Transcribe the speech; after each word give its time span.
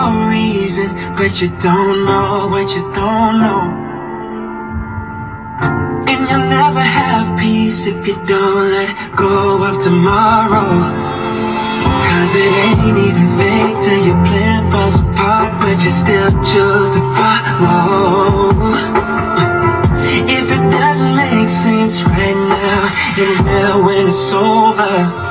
no 0.00 0.26
reason, 0.28 0.88
but 1.16 1.40
you 1.40 1.48
don't 1.60 2.04
know 2.06 2.48
what 2.52 2.68
you 2.74 2.82
don't 3.00 3.34
know. 3.44 3.62
And 6.10 6.20
you'll 6.28 6.48
never 6.60 6.80
have 6.80 7.38
peace 7.38 7.86
if 7.86 8.06
you 8.06 8.16
don't 8.24 8.70
let 8.76 8.92
go 9.16 9.62
of 9.68 9.84
tomorrow. 9.84 10.70
Cause 12.08 12.32
it 12.44 12.52
ain't 12.64 12.98
even 13.06 13.26
fake 13.38 13.76
till 13.84 14.00
your 14.08 14.20
plan 14.28 14.60
falls 14.72 14.96
apart, 15.04 15.50
but 15.62 15.76
you 15.84 15.92
still 16.04 16.30
choose 16.50 16.90
to 16.96 17.02
follow. 17.16 18.50
If 20.38 20.46
it 20.56 20.64
doesn't 20.78 21.14
make 21.14 21.50
sense 21.64 22.02
right 22.02 22.40
now, 22.58 22.80
it 23.22 23.32
will 23.44 23.84
when 23.84 24.08
it's 24.08 24.32
over. 24.32 25.29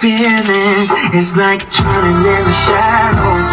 Feelings 0.00 0.90
is 1.14 1.36
like 1.36 1.70
drowning 1.70 2.20
in 2.20 2.44
the 2.44 2.56
shadows. 2.68 3.52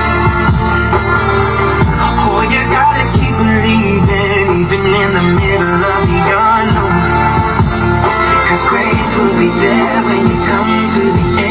Oh, 2.19 2.41
you 2.43 2.61
gotta 2.67 3.05
keep 3.15 3.31
believing, 3.31 4.67
even 4.67 4.83
in 4.91 5.09
the 5.13 5.23
middle 5.39 5.79
of 5.79 6.01
the 6.03 6.21
unknown. 6.35 6.99
Cause 8.47 8.63
grace 8.67 9.09
will 9.15 9.35
be 9.39 9.49
there 9.59 10.03
when 10.03 10.27
you 10.27 10.39
come 10.45 10.89
to 10.89 11.03
the 11.15 11.27
end 11.39 11.42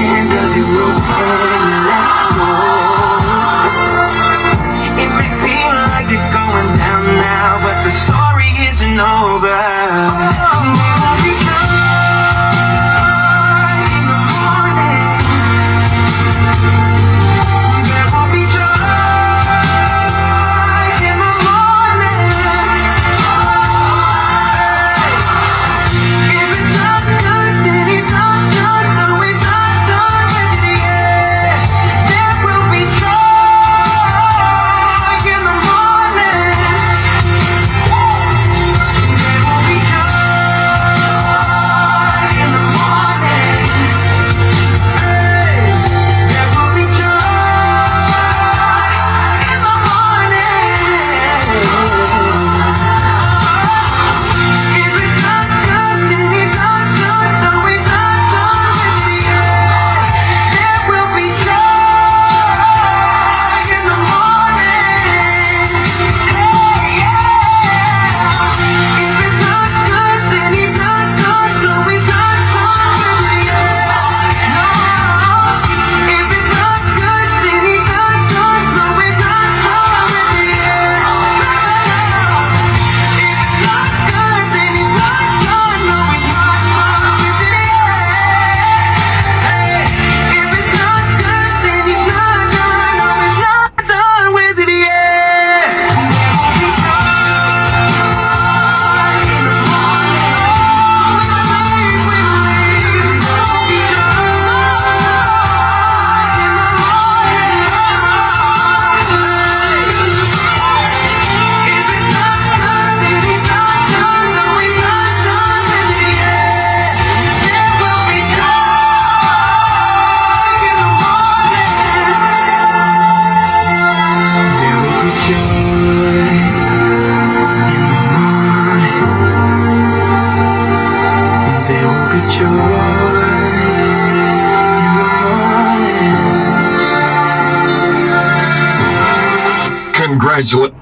Congratulations. 139.94 140.78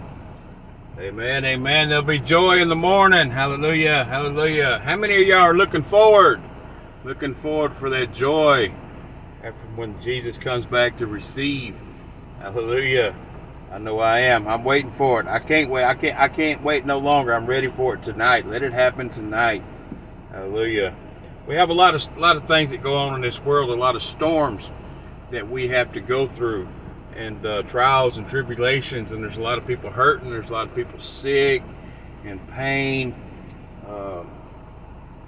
Amen, 0.98 1.44
amen. 1.44 1.88
There'll 1.88 2.04
be 2.04 2.18
joy 2.18 2.58
in 2.60 2.68
the 2.68 2.76
morning. 2.76 3.30
Hallelujah, 3.30 4.04
hallelujah. 4.04 4.80
How 4.84 4.96
many 4.96 5.20
of 5.20 5.26
y'all 5.26 5.38
are 5.38 5.56
looking 5.56 5.82
forward? 5.82 6.40
Looking 7.04 7.34
forward 7.36 7.74
for 7.76 7.90
that 7.90 8.14
joy 8.14 8.72
after 9.42 9.66
when 9.74 10.00
Jesus 10.02 10.38
comes 10.38 10.66
back 10.66 10.98
to 10.98 11.06
receive. 11.06 11.74
Hallelujah. 12.38 13.14
I 13.72 13.78
know 13.78 13.98
I 13.98 14.20
am. 14.20 14.46
I'm 14.46 14.64
waiting 14.64 14.92
for 14.92 15.20
it. 15.20 15.26
I 15.26 15.38
can't 15.38 15.70
wait. 15.70 15.84
I 15.84 15.94
can't 15.94 16.18
I 16.18 16.28
can't 16.28 16.62
wait 16.62 16.86
no 16.86 16.98
longer. 16.98 17.34
I'm 17.34 17.46
ready 17.46 17.68
for 17.70 17.94
it 17.94 18.02
tonight. 18.02 18.46
Let 18.46 18.62
it 18.62 18.72
happen 18.72 19.10
tonight. 19.10 19.62
Hallelujah. 20.32 20.94
We 21.46 21.54
have 21.56 21.70
a 21.70 21.74
lot 21.74 21.94
of 21.94 22.16
a 22.16 22.20
lot 22.20 22.36
of 22.36 22.46
things 22.46 22.70
that 22.70 22.82
go 22.82 22.96
on 22.96 23.14
in 23.14 23.20
this 23.20 23.38
world, 23.40 23.70
a 23.70 23.74
lot 23.74 23.96
of 23.96 24.02
storms 24.02 24.68
that 25.30 25.48
we 25.48 25.68
have 25.68 25.92
to 25.92 26.00
go 26.00 26.26
through 26.26 26.68
and 27.16 27.44
uh, 27.44 27.62
trials 27.64 28.16
and 28.16 28.28
tribulations 28.28 29.12
and 29.12 29.22
there's 29.22 29.36
a 29.36 29.40
lot 29.40 29.58
of 29.58 29.66
people 29.66 29.90
hurting 29.90 30.30
there's 30.30 30.48
a 30.48 30.52
lot 30.52 30.68
of 30.68 30.74
people 30.74 31.00
sick 31.00 31.62
and 32.24 32.46
pain 32.50 33.14
um, 33.88 34.30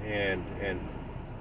and 0.04 0.44
and 0.60 0.80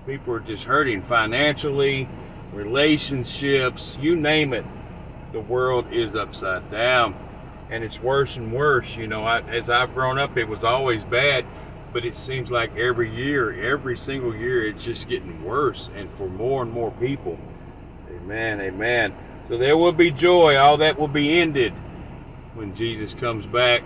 people 0.05 0.33
are 0.33 0.39
just 0.39 0.63
hurting 0.63 1.01
financially 1.03 2.07
relationships 2.53 3.95
you 3.99 4.15
name 4.15 4.53
it. 4.53 4.65
The 5.31 5.39
world 5.39 5.85
is 5.91 6.15
upside 6.15 6.69
down 6.71 7.15
and 7.69 7.83
it's 7.83 7.99
worse 7.99 8.35
and 8.35 8.51
worse 8.51 8.95
you 8.95 9.07
know. 9.07 9.23
I, 9.23 9.41
as 9.41 9.69
i've 9.69 9.93
grown 9.93 10.17
up 10.17 10.37
it 10.37 10.45
was 10.45 10.63
always 10.63 11.03
bad 11.03 11.45
but 11.93 12.05
it 12.05 12.17
seems 12.17 12.49
like 12.49 12.75
every 12.77 13.13
year 13.13 13.63
every 13.63 13.97
single 13.97 14.35
year 14.35 14.65
it's 14.67 14.83
just 14.83 15.07
getting 15.07 15.43
worse 15.43 15.89
and 15.95 16.09
for 16.17 16.27
more 16.29 16.63
and 16.63 16.71
more 16.71 16.91
people. 16.91 17.37
Amen 18.09 18.61
amen. 18.61 19.13
So 19.49 19.57
there 19.57 19.77
will 19.77 19.91
be 19.91 20.11
joy. 20.11 20.57
All 20.57 20.77
that 20.77 20.97
will 20.97 21.07
be 21.07 21.39
ended 21.39 21.73
when 22.53 22.75
jesus 22.75 23.13
comes 23.13 23.45
back. 23.45 23.83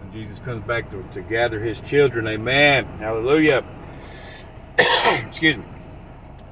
When 0.00 0.12
jesus 0.12 0.38
comes 0.40 0.64
back 0.66 0.90
to, 0.90 1.02
to 1.14 1.22
gather 1.22 1.60
his 1.60 1.78
children. 1.88 2.26
Amen. 2.26 2.86
Hallelujah. 2.98 3.64
Excuse 4.78 5.56
me. 5.56 5.64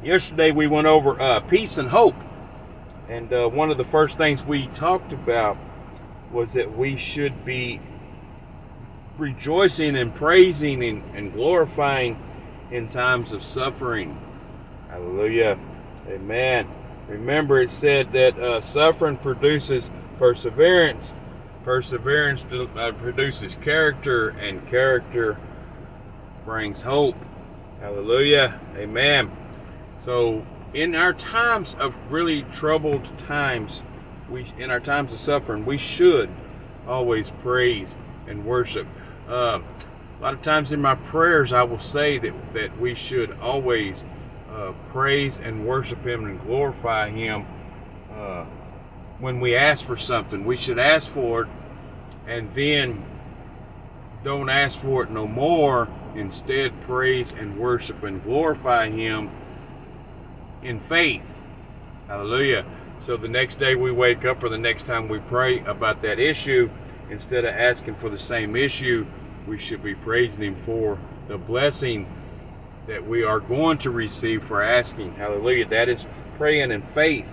Yesterday 0.03 0.51
we 0.51 0.67
went 0.67 0.87
over 0.87 1.21
uh, 1.21 1.41
peace 1.41 1.79
and 1.79 1.89
hope. 1.89 2.15
And 3.09 3.33
uh, 3.33 3.49
one 3.49 3.71
of 3.71 3.79
the 3.79 3.85
first 3.85 4.19
things 4.19 4.43
we 4.43 4.67
talked 4.69 5.13
about 5.13 5.57
was 6.33 6.53
that 6.55 6.77
we 6.77 6.97
should 6.97 7.45
be 7.45 7.81
rejoicing 9.19 9.97
and 9.97 10.15
praising 10.15 10.83
and, 10.85 11.03
and 11.15 11.33
glorifying 11.33 12.19
in 12.71 12.89
times 12.89 13.33
of 13.33 13.45
suffering. 13.45 14.19
Hallelujah. 14.91 15.59
Amen. 16.09 16.69
Remember, 17.09 17.61
it 17.61 17.71
said 17.71 18.13
that 18.13 18.39
uh, 18.39 18.61
suffering 18.61 19.17
produces 19.17 19.91
perseverance. 20.19 21.15
Perseverance 21.65 22.45
uh, 22.53 22.93
produces 23.01 23.57
character, 23.61 24.31
and 24.31 24.67
character 24.69 25.39
brings 26.45 26.83
hope. 26.83 27.17
Hallelujah. 27.81 28.61
Amen. 28.77 29.31
So 29.99 30.45
in 30.75 30.95
our 30.95 31.13
times 31.13 31.77
of 31.79 31.95
really 32.11 32.43
troubled 32.53 33.07
times, 33.27 33.83
we 34.31 34.53
in 34.59 34.71
our 34.71 34.81
times 34.81 35.13
of 35.13 35.21
suffering, 35.21 35.65
we 35.65 35.79
should 35.79 36.31
always 36.87 37.31
praise 37.43 37.97
and 38.29 38.45
worship. 38.45 38.87
Uh, 39.29 39.61
a 40.19 40.23
lot 40.23 40.35
of 40.35 40.43
times 40.43 40.73
in 40.73 40.81
my 40.81 40.95
prayers, 40.95 41.53
I 41.53 41.63
will 41.63 41.81
say 41.81 42.19
that 42.19 42.33
that 42.55 42.81
we 42.81 42.95
should 42.95 43.33
always 43.41 44.05
uh, 44.51 44.73
praise 44.91 45.41
and 45.41 45.67
worship 45.67 46.05
Him 46.07 46.25
and 46.25 46.41
glorify 46.43 47.11
Him. 47.11 47.47
Uh, 48.11 48.45
when 49.19 49.41
we 49.41 49.57
ask 49.57 49.85
for 49.85 49.97
something, 49.97 50.45
we 50.45 50.57
should 50.57 50.79
ask 50.79 51.09
for 51.11 51.43
it, 51.43 51.49
and 52.27 52.55
then 52.55 53.05
don't 54.25 54.49
ask 54.49 54.81
for 54.81 55.03
it 55.03 55.11
no 55.11 55.27
more. 55.27 55.89
Instead, 56.15 56.73
praise 56.83 57.35
and 57.35 57.59
worship 57.59 58.03
and 58.03 58.23
glorify 58.23 58.89
Him 58.89 59.31
in 60.63 60.81
faith. 60.81 61.23
Hallelujah. 62.09 62.65
So 63.01 63.17
the 63.17 63.29
next 63.29 63.59
day 63.59 63.75
we 63.75 63.93
wake 63.93 64.25
up, 64.25 64.43
or 64.43 64.49
the 64.49 64.59
next 64.59 64.85
time 64.85 65.09
we 65.09 65.19
pray 65.19 65.61
about 65.65 66.01
that 66.03 66.19
issue, 66.19 66.71
instead 67.11 67.45
of 67.45 67.55
asking 67.55 67.97
for 67.97 68.09
the 68.09 68.19
same 68.19 68.57
issue, 68.57 69.07
we 69.47 69.59
should 69.59 69.83
be 69.83 69.95
praising 69.95 70.43
Him 70.43 70.57
for 70.65 70.99
the 71.29 71.39
blessing 71.39 72.07
that 72.87 73.07
we 73.07 73.23
are 73.23 73.41
going 73.41 73.79
to 73.79 73.91
receive 73.91 74.45
for 74.45 74.63
asking. 74.63 75.13
Hallelujah. 75.15 75.69
That 75.69 75.89
is 75.89 76.05
praying 76.37 76.71
in 76.71 76.83
faith, 76.95 77.27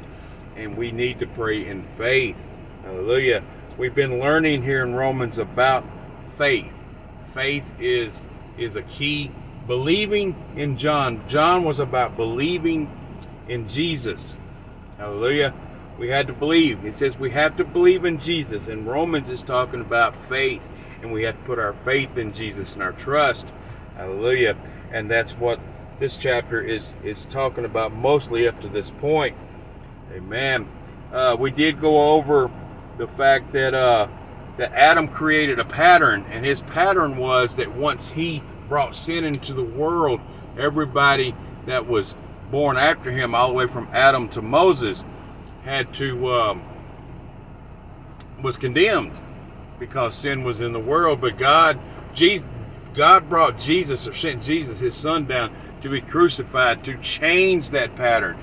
and 0.56 0.78
we 0.78 0.92
need 0.92 1.20
to 1.20 1.28
pray 1.28 1.68
in 1.68 1.86
faith. 1.98 2.36
Hallelujah. 2.84 3.44
We've 3.78 3.96
been 3.96 4.20
learning 4.20 4.64
here 4.64 4.84
in 4.84 4.94
Romans 4.94 5.38
about 5.38 5.84
faith. 6.38 6.72
Faith 7.34 7.66
is 7.80 8.22
is 8.58 8.76
a 8.76 8.84
key. 8.84 9.32
Believing 9.66 10.36
in 10.56 10.78
John. 10.78 11.24
John 11.28 11.64
was 11.64 11.80
about 11.80 12.16
believing 12.18 12.92
in 13.48 13.68
Jesus. 13.68 14.38
Hallelujah. 14.98 15.54
We 16.00 16.10
had 16.10 16.28
to 16.28 16.34
believe. 16.34 16.86
It 16.86 16.96
says 16.96 17.18
we 17.18 17.32
have 17.32 17.58
to 17.58 17.64
believe 17.64 18.06
in 18.06 18.20
Jesus. 18.20 18.68
And 18.68 18.88
Romans 18.88 19.30
is 19.30 19.42
talking 19.42 19.82
about 19.82 20.16
faith. 20.28 20.62
And 21.02 21.12
we 21.12 21.24
have 21.24 21.38
to 21.38 21.44
put 21.44 21.60
our 21.60 21.76
faith 21.86 22.18
in 22.18 22.34
Jesus 22.34 22.74
and 22.74 22.82
our 22.82 22.94
trust. 22.94 23.46
Hallelujah. 23.96 24.56
And 24.92 25.10
that's 25.10 25.34
what 25.34 25.60
this 26.00 26.18
chapter 26.18 26.62
is, 26.62 26.94
is 27.04 27.26
talking 27.32 27.66
about 27.66 27.94
mostly 27.94 28.48
up 28.48 28.60
to 28.62 28.70
this 28.70 28.90
point. 29.00 29.36
Amen. 30.12 30.68
Uh, 31.12 31.36
we 31.40 31.52
did 31.52 31.80
go 31.80 32.14
over 32.14 32.50
the 32.98 33.08
fact 33.08 33.54
that 33.54 33.74
uh, 33.74 34.08
that 34.58 34.72
Adam 34.74 35.08
created 35.08 35.60
a 35.60 35.66
pattern, 35.66 36.26
and 36.30 36.46
his 36.46 36.62
pattern 36.62 37.18
was 37.18 37.56
that 37.56 37.76
once 37.76 38.10
he 38.10 38.44
brought 38.70 38.96
sin 38.96 39.24
into 39.24 39.54
the 39.54 39.64
world, 39.64 40.22
everybody 40.58 41.36
that 41.66 41.88
was 41.88 42.14
born 42.52 42.78
after 42.78 43.12
him, 43.12 43.34
all 43.34 43.48
the 43.48 43.54
way 43.54 43.68
from 43.68 43.88
Adam 43.92 44.30
to 44.30 44.42
Moses, 44.42 45.04
had 45.64 45.94
to 45.96 46.32
um, 46.32 46.64
was 48.42 48.58
condemned 48.58 49.14
because 49.80 50.16
sin 50.16 50.44
was 50.44 50.60
in 50.60 50.74
the 50.74 50.80
world. 50.80 51.22
But 51.22 51.38
God, 51.38 51.80
Jesus, 52.14 52.48
God 52.94 53.30
brought 53.30 53.60
Jesus 53.60 54.08
or 54.08 54.14
sent 54.14 54.44
Jesus, 54.44 54.80
His 54.80 54.96
Son, 54.96 55.26
down 55.26 55.56
to 55.82 55.90
be 55.90 56.02
crucified 56.02 56.84
to 56.86 56.98
change 57.00 57.70
that 57.72 57.96
pattern, 57.96 58.38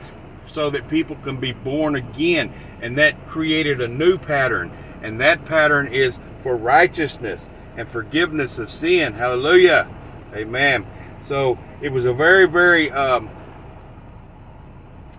so 0.47 0.71
that 0.71 0.89
people 0.89 1.17
can 1.17 1.39
be 1.39 1.53
born 1.53 1.97
again, 1.97 2.53
and 2.83 2.99
that 2.99 3.29
created 3.29 3.81
a 3.81 3.89
new 3.89 4.19
pattern, 4.19 4.71
and 5.03 5.21
that 5.21 5.45
pattern 5.45 5.87
is 5.93 6.19
for 6.43 6.57
righteousness 6.57 7.47
and 7.77 7.89
forgiveness 7.89 8.59
of 8.59 8.71
sin. 8.71 9.15
Hallelujah, 9.15 9.89
Amen. 10.35 10.87
So 11.23 11.59
it 11.83 11.91
was 11.91 12.05
a 12.05 12.13
very, 12.13 12.47
very 12.47 12.91
um, 12.91 13.29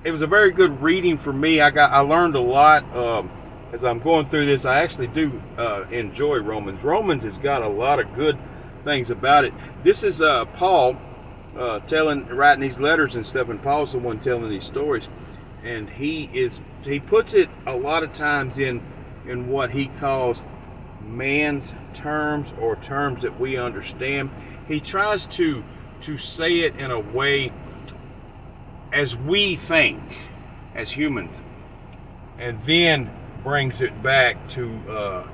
it 0.04 0.12
was 0.12 0.22
a 0.22 0.28
very 0.28 0.52
good 0.52 0.82
reading 0.82 1.18
for 1.18 1.34
me. 1.34 1.62
I 1.62 1.70
got 1.70 1.92
I 1.92 2.00
learned 2.00 2.36
a 2.36 2.42
lot 2.42 2.84
um, 2.96 3.30
as 3.72 3.84
I'm 3.84 4.00
going 4.00 4.28
through 4.28 4.48
this. 4.48 4.66
I 4.66 4.82
actually 4.82 5.08
do 5.08 5.42
uh, 5.58 5.84
enjoy 5.92 6.38
Romans. 6.38 6.84
Romans 6.84 7.24
has 7.24 7.38
got 7.38 7.62
a 7.62 7.68
lot 7.68 8.00
of 8.00 8.14
good 8.16 8.38
things 8.84 9.12
about 9.12 9.46
it. 9.46 9.54
This 9.84 10.04
is 10.04 10.22
uh, 10.22 10.46
Paul 10.46 10.98
uh, 11.58 11.80
telling, 11.82 12.26
writing 12.28 12.62
these 12.68 12.80
letters 12.80 13.16
and 13.16 13.26
stuff, 13.26 13.50
and 13.50 13.62
Paul's 13.62 13.92
the 13.92 14.00
one 14.00 14.20
telling 14.20 14.50
these 14.50 14.66
stories, 14.66 15.04
and 15.64 15.90
he 15.90 16.30
is 16.34 16.60
he 16.84 17.00
puts 17.00 17.34
it 17.34 17.50
a 17.68 17.76
lot 17.76 18.04
of 18.04 18.14
times 18.14 18.58
in 18.58 18.82
in 19.28 19.50
what 19.50 19.72
he 19.72 19.88
calls 20.00 20.42
man's 21.00 21.74
terms 21.94 22.48
or 22.60 22.76
terms 22.78 23.22
that 23.22 23.40
we 23.40 23.58
understand. 23.58 24.32
He 24.68 24.80
tries 24.80 25.28
to 25.28 25.64
to 26.02 26.18
say 26.18 26.62
it 26.62 26.76
in 26.78 26.90
a 26.90 27.00
way 27.00 27.52
as 28.94 29.16
we 29.16 29.56
think 29.56 30.18
as 30.76 30.92
humans, 30.92 31.38
and 32.38 32.62
then 32.66 33.10
brings 33.44 33.82
it 33.82 34.04
back 34.04 34.50
to 34.50 34.78
uh, 34.90 35.28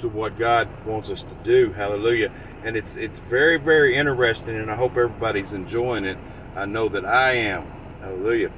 to 0.00 0.08
what 0.08 0.38
God 0.38 0.68
wants 0.86 1.10
us 1.10 1.22
to 1.22 1.34
do. 1.44 1.72
Hallelujah! 1.72 2.32
And 2.64 2.76
it's 2.76 2.96
it's 2.96 3.18
very 3.30 3.56
very 3.56 3.96
interesting, 3.96 4.56
and 4.56 4.70
I 4.70 4.76
hope 4.76 4.92
everybody's 4.92 5.52
enjoying 5.52 6.04
it. 6.04 6.18
I 6.56 6.64
know 6.66 6.88
that 6.88 7.04
I 7.04 7.32
am. 7.34 7.64
Hallelujah. 8.00 8.50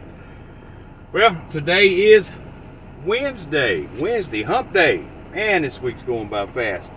Well, 1.13 1.41
today 1.51 1.89
is 1.89 2.33
Wednesday, 3.05 3.89
Wednesday, 3.99 4.43
Hump 4.43 4.73
Day. 4.73 5.05
Man, 5.35 5.63
this 5.63 5.81
week's 5.81 6.03
going 6.03 6.29
by 6.29 6.47
fast. 6.47 6.91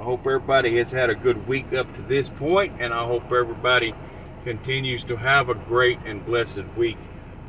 I 0.00 0.04
hope 0.04 0.20
everybody 0.20 0.78
has 0.78 0.90
had 0.90 1.10
a 1.10 1.14
good 1.14 1.46
week 1.46 1.72
up 1.72 1.94
to 1.94 2.02
this 2.02 2.28
point, 2.28 2.72
and 2.80 2.92
I 2.92 3.06
hope 3.06 3.30
everybody 3.30 3.94
continues 4.44 5.04
to 5.04 5.16
have 5.16 5.48
a 5.48 5.54
great 5.54 5.98
and 6.04 6.24
blessed 6.24 6.64
week 6.76 6.98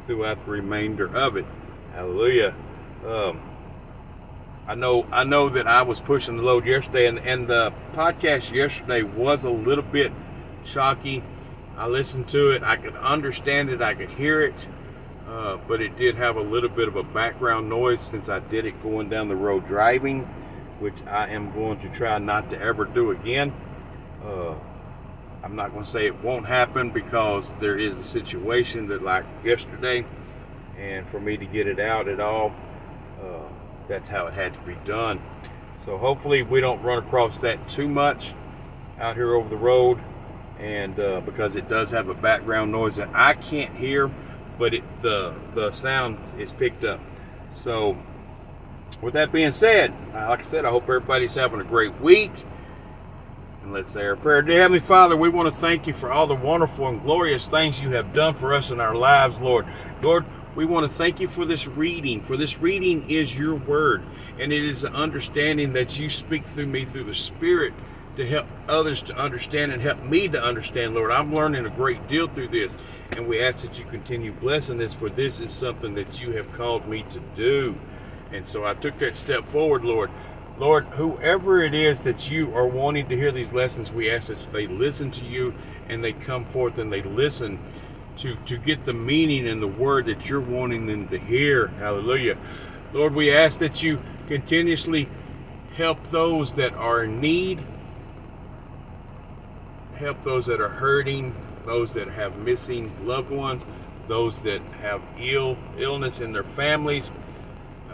throughout 0.07 0.43
the 0.45 0.51
remainder 0.51 1.15
of 1.15 1.37
it. 1.37 1.45
Hallelujah. 1.93 2.55
Um, 3.05 3.41
I 4.65 4.75
know 4.75 5.05
I 5.11 5.23
know 5.23 5.49
that 5.49 5.67
I 5.67 5.81
was 5.81 5.99
pushing 5.99 6.37
the 6.37 6.43
load 6.43 6.65
yesterday, 6.65 7.07
and, 7.07 7.19
and 7.19 7.47
the 7.47 7.73
podcast 7.93 8.51
yesterday 8.53 9.03
was 9.03 9.43
a 9.43 9.49
little 9.49 9.83
bit 9.83 10.11
shocky. 10.63 11.23
I 11.77 11.87
listened 11.87 12.29
to 12.29 12.51
it, 12.51 12.63
I 12.63 12.77
could 12.77 12.95
understand 12.95 13.69
it, 13.69 13.81
I 13.81 13.95
could 13.95 14.11
hear 14.11 14.41
it, 14.41 14.67
uh, 15.27 15.57
but 15.67 15.81
it 15.81 15.97
did 15.97 16.15
have 16.15 16.37
a 16.37 16.41
little 16.41 16.69
bit 16.69 16.87
of 16.87 16.95
a 16.95 17.03
background 17.03 17.67
noise 17.67 17.99
since 18.11 18.29
I 18.29 18.39
did 18.39 18.65
it 18.65 18.81
going 18.83 19.09
down 19.09 19.27
the 19.27 19.35
road 19.35 19.67
driving, 19.67 20.21
which 20.79 21.01
I 21.07 21.29
am 21.29 21.51
going 21.51 21.79
to 21.79 21.89
try 21.89 22.17
not 22.19 22.51
to 22.51 22.61
ever 22.61 22.85
do 22.85 23.11
again. 23.11 23.51
Uh, 24.23 24.55
I'm 25.43 25.55
not 25.55 25.73
going 25.73 25.83
to 25.83 25.91
say 25.91 26.05
it 26.07 26.23
won't 26.23 26.45
happen 26.45 26.89
because 26.89 27.53
there 27.59 27.77
is 27.77 27.97
a 27.97 28.03
situation 28.03 28.87
that, 28.87 29.03
like 29.03 29.25
yesterday, 29.43 30.05
and 30.79 31.07
for 31.09 31.19
me 31.19 31.35
to 31.37 31.45
get 31.45 31.67
it 31.67 31.79
out 31.79 32.07
at 32.07 32.19
all, 32.19 32.53
uh, 33.21 33.49
that's 33.89 34.07
how 34.07 34.27
it 34.27 34.33
had 34.33 34.53
to 34.53 34.59
be 34.59 34.75
done. 34.85 35.21
So 35.83 35.97
hopefully 35.97 36.43
we 36.43 36.61
don't 36.61 36.81
run 36.81 37.03
across 37.03 37.37
that 37.39 37.67
too 37.67 37.89
much 37.89 38.33
out 38.99 39.15
here 39.15 39.35
over 39.35 39.49
the 39.49 39.57
road, 39.57 39.99
and 40.59 40.97
uh, 40.99 41.21
because 41.21 41.55
it 41.55 41.67
does 41.67 41.91
have 41.91 42.07
a 42.07 42.13
background 42.13 42.71
noise 42.71 42.95
that 42.95 43.09
I 43.13 43.33
can't 43.33 43.75
hear, 43.75 44.09
but 44.57 44.73
it 44.73 44.83
the 45.01 45.35
the 45.55 45.71
sound 45.71 46.19
is 46.39 46.53
picked 46.53 46.85
up. 46.85 47.01
So 47.53 47.97
with 49.01 49.13
that 49.15 49.33
being 49.33 49.51
said, 49.51 49.93
like 50.13 50.39
I 50.39 50.43
said, 50.43 50.63
I 50.63 50.69
hope 50.69 50.83
everybody's 50.83 51.35
having 51.35 51.59
a 51.59 51.65
great 51.65 51.99
week. 51.99 52.31
And 53.63 53.71
let's 53.71 53.93
say 53.93 54.03
our 54.03 54.17
prayer. 54.17 54.41
Dear 54.41 54.59
Heavenly 54.59 54.81
Father, 54.81 55.15
we 55.15 55.29
want 55.29 55.53
to 55.53 55.61
thank 55.61 55.87
you 55.87 55.93
for 55.93 56.11
all 56.11 56.27
the 56.27 56.35
wonderful 56.35 56.89
and 56.89 57.01
glorious 57.01 57.47
things 57.47 57.79
you 57.79 57.91
have 57.91 58.11
done 58.11 58.35
for 58.35 58.53
us 58.53 58.71
in 58.71 58.81
our 58.81 58.93
lives, 58.93 59.39
Lord. 59.39 59.65
Lord, 60.01 60.25
we 60.53 60.65
want 60.65 60.91
to 60.91 60.97
thank 60.97 61.21
you 61.21 61.29
for 61.29 61.45
this 61.45 61.65
reading, 61.65 62.21
for 62.21 62.35
this 62.35 62.59
reading 62.59 63.09
is 63.09 63.33
your 63.33 63.55
word, 63.55 64.03
and 64.37 64.51
it 64.51 64.65
is 64.65 64.83
an 64.83 64.93
understanding 64.93 65.71
that 65.73 65.97
you 65.97 66.09
speak 66.09 66.45
through 66.47 66.65
me 66.65 66.83
through 66.83 67.05
the 67.05 67.15
Spirit 67.15 67.73
to 68.17 68.27
help 68.27 68.47
others 68.67 69.01
to 69.03 69.15
understand 69.15 69.71
and 69.71 69.81
help 69.81 70.03
me 70.03 70.27
to 70.27 70.43
understand, 70.43 70.93
Lord. 70.93 71.11
I'm 71.11 71.33
learning 71.33 71.65
a 71.65 71.69
great 71.69 72.05
deal 72.09 72.27
through 72.27 72.49
this, 72.49 72.75
and 73.11 73.27
we 73.29 73.41
ask 73.41 73.61
that 73.61 73.79
you 73.79 73.85
continue 73.85 74.33
blessing 74.33 74.77
this, 74.77 74.93
for 74.93 75.09
this 75.09 75.39
is 75.39 75.53
something 75.53 75.95
that 75.95 76.19
you 76.19 76.31
have 76.31 76.51
called 76.51 76.85
me 76.85 77.05
to 77.11 77.21
do. 77.37 77.77
And 78.33 78.45
so 78.45 78.65
I 78.65 78.73
took 78.73 78.99
that 78.99 79.15
step 79.15 79.49
forward, 79.51 79.85
Lord. 79.85 80.11
Lord, 80.57 80.85
whoever 80.85 81.63
it 81.63 81.73
is 81.73 82.03
that 82.03 82.29
you 82.29 82.55
are 82.55 82.67
wanting 82.67 83.09
to 83.09 83.15
hear 83.15 83.31
these 83.31 83.51
lessons, 83.51 83.91
we 83.91 84.11
ask 84.11 84.27
that 84.27 84.37
they 84.53 84.67
listen 84.67 85.09
to 85.11 85.21
you 85.21 85.53
and 85.89 86.03
they 86.03 86.13
come 86.13 86.45
forth 86.45 86.77
and 86.77 86.93
they 86.93 87.01
listen 87.01 87.59
to, 88.17 88.35
to 88.45 88.57
get 88.57 88.85
the 88.85 88.93
meaning 88.93 89.47
and 89.47 89.61
the 89.61 89.67
word 89.67 90.05
that 90.05 90.27
you're 90.27 90.39
wanting 90.39 90.85
them 90.85 91.07
to 91.09 91.17
hear. 91.17 91.67
Hallelujah. 91.79 92.37
Lord, 92.93 93.15
we 93.15 93.33
ask 93.33 93.59
that 93.59 93.81
you 93.81 93.99
continuously 94.27 95.09
help 95.75 95.97
those 96.11 96.53
that 96.53 96.75
are 96.75 97.05
in 97.05 97.19
need, 97.19 97.59
help 99.95 100.23
those 100.23 100.45
that 100.45 100.61
are 100.61 100.69
hurting, 100.69 101.35
those 101.65 101.93
that 101.95 102.07
have 102.09 102.37
missing 102.37 102.93
loved 103.07 103.31
ones, 103.31 103.63
those 104.07 104.41
that 104.43 104.61
have 104.81 105.01
ill 105.17 105.57
illness 105.79 106.19
in 106.19 106.31
their 106.31 106.43
families 106.43 107.09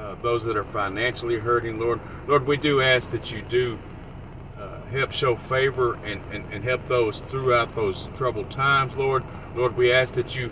uh, 0.09 0.15
those 0.21 0.43
that 0.43 0.57
are 0.57 0.65
financially 0.65 1.37
hurting, 1.37 1.79
Lord. 1.79 1.99
Lord, 2.27 2.47
we 2.47 2.57
do 2.57 2.81
ask 2.81 3.11
that 3.11 3.31
you 3.31 3.41
do 3.43 3.77
uh, 4.57 4.81
help 4.91 5.11
show 5.11 5.35
favor 5.35 5.95
and, 6.05 6.21
and, 6.33 6.51
and 6.51 6.63
help 6.63 6.87
those 6.87 7.21
throughout 7.29 7.75
those 7.75 8.07
troubled 8.17 8.49
times, 8.51 8.93
Lord. 8.95 9.23
Lord, 9.55 9.77
we 9.77 9.91
ask 9.91 10.15
that 10.15 10.35
you 10.35 10.51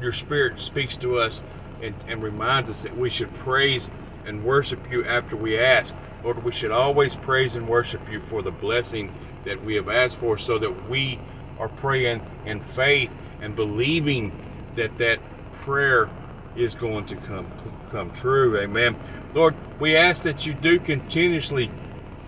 your 0.00 0.12
Spirit 0.12 0.60
speaks 0.60 0.96
to 0.98 1.18
us 1.18 1.42
and, 1.80 1.94
and 2.06 2.22
reminds 2.22 2.68
us 2.68 2.82
that 2.82 2.96
we 2.96 3.08
should 3.08 3.32
praise 3.36 3.88
and 4.26 4.44
worship 4.44 4.90
you 4.90 5.04
after 5.06 5.36
we 5.36 5.58
ask. 5.58 5.94
Lord, 6.22 6.42
we 6.42 6.52
should 6.52 6.70
always 6.70 7.14
praise 7.14 7.54
and 7.54 7.68
worship 7.68 8.00
you 8.10 8.20
for 8.28 8.42
the 8.42 8.50
blessing 8.50 9.14
that 9.44 9.62
we 9.64 9.76
have 9.76 9.88
asked 9.88 10.16
for 10.16 10.36
so 10.36 10.58
that 10.58 10.90
we 10.90 11.18
are 11.58 11.68
praying 11.68 12.20
in 12.44 12.60
faith 12.74 13.10
and 13.40 13.54
believing 13.54 14.32
that 14.74 14.98
that 14.98 15.20
prayer 15.62 16.10
is 16.56 16.74
going 16.74 17.06
to 17.06 17.16
come 17.16 17.46
come 17.90 18.10
true. 18.12 18.58
Amen. 18.58 18.96
Lord, 19.34 19.54
we 19.80 19.96
ask 19.96 20.22
that 20.22 20.46
you 20.46 20.54
do 20.54 20.78
continuously 20.78 21.70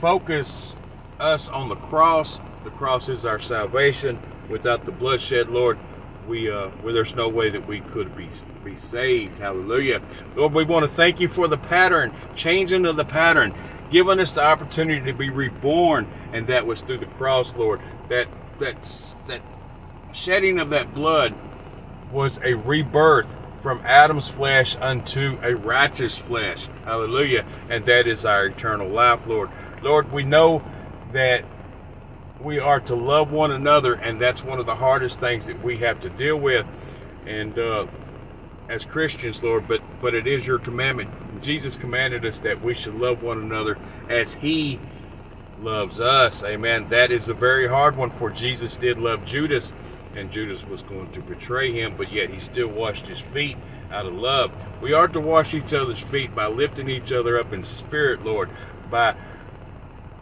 focus 0.00 0.76
us 1.18 1.48
on 1.48 1.68
the 1.68 1.76
cross. 1.76 2.38
The 2.64 2.70
cross 2.70 3.08
is 3.08 3.24
our 3.24 3.40
salvation. 3.40 4.18
Without 4.48 4.84
the 4.84 4.92
bloodshed, 4.92 5.48
Lord, 5.48 5.78
we 6.26 6.50
uh, 6.50 6.70
well, 6.82 6.94
there's 6.94 7.14
no 7.14 7.28
way 7.28 7.50
that 7.50 7.66
we 7.66 7.80
could 7.80 8.14
be 8.16 8.28
be 8.64 8.76
saved. 8.76 9.38
Hallelujah. 9.38 10.02
Lord, 10.36 10.52
we 10.54 10.64
want 10.64 10.88
to 10.88 10.94
thank 10.94 11.20
you 11.20 11.28
for 11.28 11.48
the 11.48 11.58
pattern, 11.58 12.14
changing 12.36 12.84
of 12.84 12.96
the 12.96 13.04
pattern, 13.04 13.54
giving 13.90 14.20
us 14.20 14.32
the 14.32 14.42
opportunity 14.42 15.00
to 15.10 15.16
be 15.16 15.30
reborn, 15.30 16.06
and 16.32 16.46
that 16.46 16.66
was 16.66 16.80
through 16.82 16.98
the 16.98 17.06
cross, 17.06 17.52
Lord. 17.54 17.80
That 18.08 18.28
that 18.60 18.76
that 19.26 19.40
shedding 20.12 20.58
of 20.58 20.70
that 20.70 20.94
blood 20.94 21.34
was 22.12 22.40
a 22.44 22.54
rebirth 22.54 23.32
from 23.68 23.82
Adam's 23.84 24.28
flesh 24.30 24.76
unto 24.80 25.38
a 25.42 25.54
righteous 25.54 26.16
flesh. 26.16 26.66
Hallelujah. 26.86 27.44
And 27.68 27.84
that 27.84 28.06
is 28.06 28.24
our 28.24 28.46
eternal 28.46 28.88
life, 28.88 29.26
Lord. 29.26 29.50
Lord, 29.82 30.10
we 30.10 30.22
know 30.22 30.62
that 31.12 31.44
we 32.40 32.58
are 32.58 32.80
to 32.80 32.94
love 32.94 33.30
one 33.30 33.50
another, 33.50 33.92
and 33.92 34.18
that's 34.18 34.42
one 34.42 34.58
of 34.58 34.64
the 34.64 34.74
hardest 34.74 35.20
things 35.20 35.44
that 35.44 35.62
we 35.62 35.76
have 35.76 36.00
to 36.00 36.08
deal 36.08 36.36
with. 36.38 36.64
And 37.26 37.58
uh, 37.58 37.86
as 38.70 38.86
Christians, 38.86 39.42
Lord, 39.42 39.68
but 39.68 39.82
but 40.00 40.14
it 40.14 40.26
is 40.26 40.46
your 40.46 40.58
commandment. 40.58 41.10
Jesus 41.42 41.76
commanded 41.76 42.24
us 42.24 42.38
that 42.38 42.62
we 42.62 42.74
should 42.74 42.94
love 42.94 43.22
one 43.22 43.36
another 43.36 43.76
as 44.08 44.32
He 44.32 44.80
loves 45.60 46.00
us. 46.00 46.42
Amen. 46.42 46.88
That 46.88 47.12
is 47.12 47.28
a 47.28 47.34
very 47.34 47.68
hard 47.68 47.96
one, 47.96 48.12
for 48.12 48.30
Jesus 48.30 48.78
did 48.78 48.96
love 48.96 49.26
Judas, 49.26 49.72
and 50.14 50.30
Judas 50.30 50.64
was 50.66 50.82
going 50.82 51.10
to 51.12 51.20
betray 51.20 51.72
him, 51.72 51.94
but 51.96 52.12
yet 52.12 52.30
he 52.30 52.40
still 52.40 52.68
washed 52.68 53.06
his 53.06 53.20
feet 53.32 53.56
out 53.90 54.06
of 54.06 54.14
love. 54.14 54.50
We 54.80 54.92
are 54.92 55.08
to 55.08 55.20
wash 55.20 55.54
each 55.54 55.72
other's 55.72 56.00
feet 56.00 56.34
by 56.34 56.46
lifting 56.46 56.88
each 56.88 57.12
other 57.12 57.38
up 57.38 57.52
in 57.52 57.64
spirit, 57.64 58.24
Lord, 58.24 58.50
by 58.90 59.14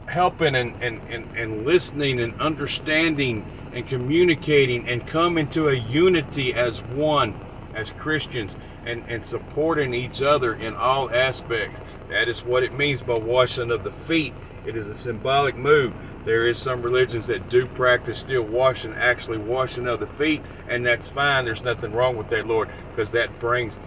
helping 0.06 0.54
and, 0.54 0.74
and, 0.82 1.00
and, 1.10 1.36
and 1.36 1.64
listening 1.64 2.20
and 2.20 2.40
understanding 2.40 3.44
and 3.72 3.86
communicating 3.86 4.88
and 4.88 5.06
coming 5.06 5.48
to 5.48 5.68
a 5.68 5.74
unity 5.74 6.54
as 6.54 6.80
one, 6.82 7.34
as 7.74 7.90
Christians, 7.90 8.56
and, 8.84 9.02
and 9.08 9.26
supporting 9.26 9.94
each 9.94 10.22
other 10.22 10.54
in 10.54 10.74
all 10.74 11.10
aspects. 11.12 11.80
That 12.08 12.28
is 12.28 12.44
what 12.44 12.62
it 12.62 12.72
means 12.72 13.02
by 13.02 13.14
washing 13.14 13.70
of 13.70 13.82
the 13.82 13.90
feet. 13.90 14.32
It 14.64 14.76
is 14.76 14.86
a 14.86 14.96
symbolic 14.96 15.56
move. 15.56 15.92
There 16.26 16.48
is 16.48 16.58
some 16.58 16.82
religions 16.82 17.28
that 17.28 17.48
do 17.48 17.66
practice 17.66 18.18
still 18.18 18.42
washing, 18.42 18.92
actually 18.94 19.38
washing 19.38 19.86
of 19.86 20.00
the 20.00 20.08
feet, 20.08 20.42
and 20.68 20.84
that's 20.84 21.06
fine. 21.06 21.44
There's 21.44 21.62
nothing 21.62 21.92
wrong 21.92 22.16
with 22.16 22.28
that, 22.30 22.48
Lord, 22.48 22.68
because 22.90 23.12
that 23.12 23.38
brings 23.38 23.78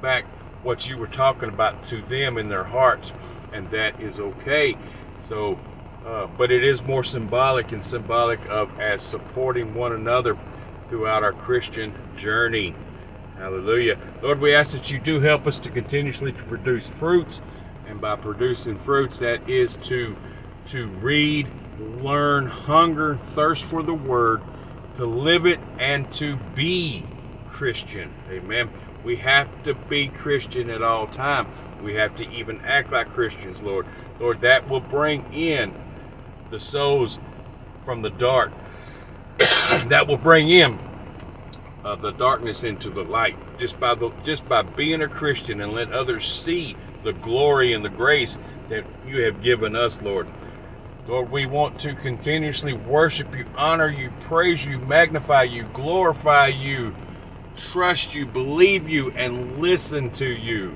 back 0.00 0.24
what 0.62 0.86
you 0.86 0.96
were 0.96 1.08
talking 1.08 1.48
about 1.48 1.88
to 1.88 2.00
them 2.02 2.38
in 2.38 2.48
their 2.48 2.62
hearts, 2.62 3.10
and 3.52 3.68
that 3.72 4.00
is 4.00 4.20
okay. 4.20 4.76
So, 5.28 5.58
uh, 6.06 6.28
but 6.38 6.52
it 6.52 6.62
is 6.62 6.80
more 6.82 7.02
symbolic 7.02 7.72
and 7.72 7.84
symbolic 7.84 8.38
of 8.48 8.70
as 8.78 9.02
supporting 9.02 9.74
one 9.74 9.92
another 9.92 10.38
throughout 10.88 11.24
our 11.24 11.32
Christian 11.32 11.92
journey. 12.16 12.72
Hallelujah. 13.36 13.98
Lord, 14.22 14.38
we 14.38 14.54
ask 14.54 14.70
that 14.72 14.92
you 14.92 15.00
do 15.00 15.18
help 15.18 15.44
us 15.48 15.58
to 15.58 15.70
continuously 15.70 16.30
to 16.30 16.42
produce 16.44 16.86
fruits, 16.86 17.42
and 17.88 18.00
by 18.00 18.14
producing 18.14 18.78
fruits, 18.78 19.18
that 19.18 19.48
is 19.50 19.76
to 19.88 20.16
to 20.68 20.86
read, 20.86 21.48
learn, 21.80 22.46
hunger, 22.46 23.16
thirst 23.32 23.64
for 23.64 23.82
the 23.82 23.94
word, 23.94 24.42
to 24.96 25.04
live 25.06 25.46
it, 25.46 25.60
and 25.78 26.10
to 26.14 26.36
be 26.54 27.02
Christian. 27.48 28.12
Amen. 28.30 28.70
We 29.04 29.16
have 29.16 29.48
to 29.64 29.74
be 29.74 30.08
Christian 30.08 30.70
at 30.70 30.82
all 30.82 31.06
time. 31.06 31.48
We 31.82 31.94
have 31.94 32.16
to 32.16 32.30
even 32.30 32.60
act 32.62 32.92
like 32.92 33.08
Christians, 33.08 33.60
Lord. 33.60 33.86
Lord, 34.18 34.42
that 34.42 34.68
will 34.68 34.80
bring 34.80 35.32
in 35.32 35.72
the 36.50 36.60
souls 36.60 37.18
from 37.84 38.02
the 38.02 38.10
dark. 38.10 38.52
that 39.38 40.06
will 40.06 40.18
bring 40.18 40.50
in 40.50 40.78
uh, 41.84 41.96
the 41.96 42.12
darkness 42.12 42.62
into 42.62 42.90
the 42.90 43.04
light 43.04 43.36
just 43.58 43.78
by 43.80 43.94
the 43.94 44.10
just 44.24 44.46
by 44.48 44.62
being 44.62 45.02
a 45.02 45.08
Christian 45.08 45.60
and 45.60 45.72
let 45.72 45.92
others 45.92 46.30
see 46.30 46.76
the 47.02 47.12
glory 47.14 47.72
and 47.72 47.84
the 47.84 47.88
grace 47.88 48.38
that 48.68 48.84
you 49.06 49.22
have 49.22 49.42
given 49.42 49.74
us, 49.74 49.98
Lord. 50.02 50.26
Lord, 51.10 51.32
we 51.32 51.44
want 51.44 51.80
to 51.80 51.92
continuously 51.96 52.72
worship 52.72 53.36
you, 53.36 53.44
honor 53.56 53.88
you, 53.88 54.12
praise 54.20 54.64
you, 54.64 54.78
magnify 54.78 55.42
you, 55.42 55.64
glorify 55.74 56.46
you, 56.46 56.94
trust 57.56 58.14
you, 58.14 58.24
believe 58.26 58.88
you, 58.88 59.10
and 59.16 59.58
listen 59.58 60.10
to 60.10 60.24
you. 60.24 60.72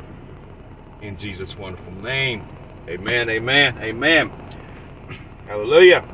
In 1.02 1.16
Jesus' 1.16 1.56
wonderful 1.56 1.92
name. 2.02 2.44
Amen, 2.88 3.30
amen, 3.30 3.78
amen. 3.78 4.32
Hallelujah. 5.46 6.04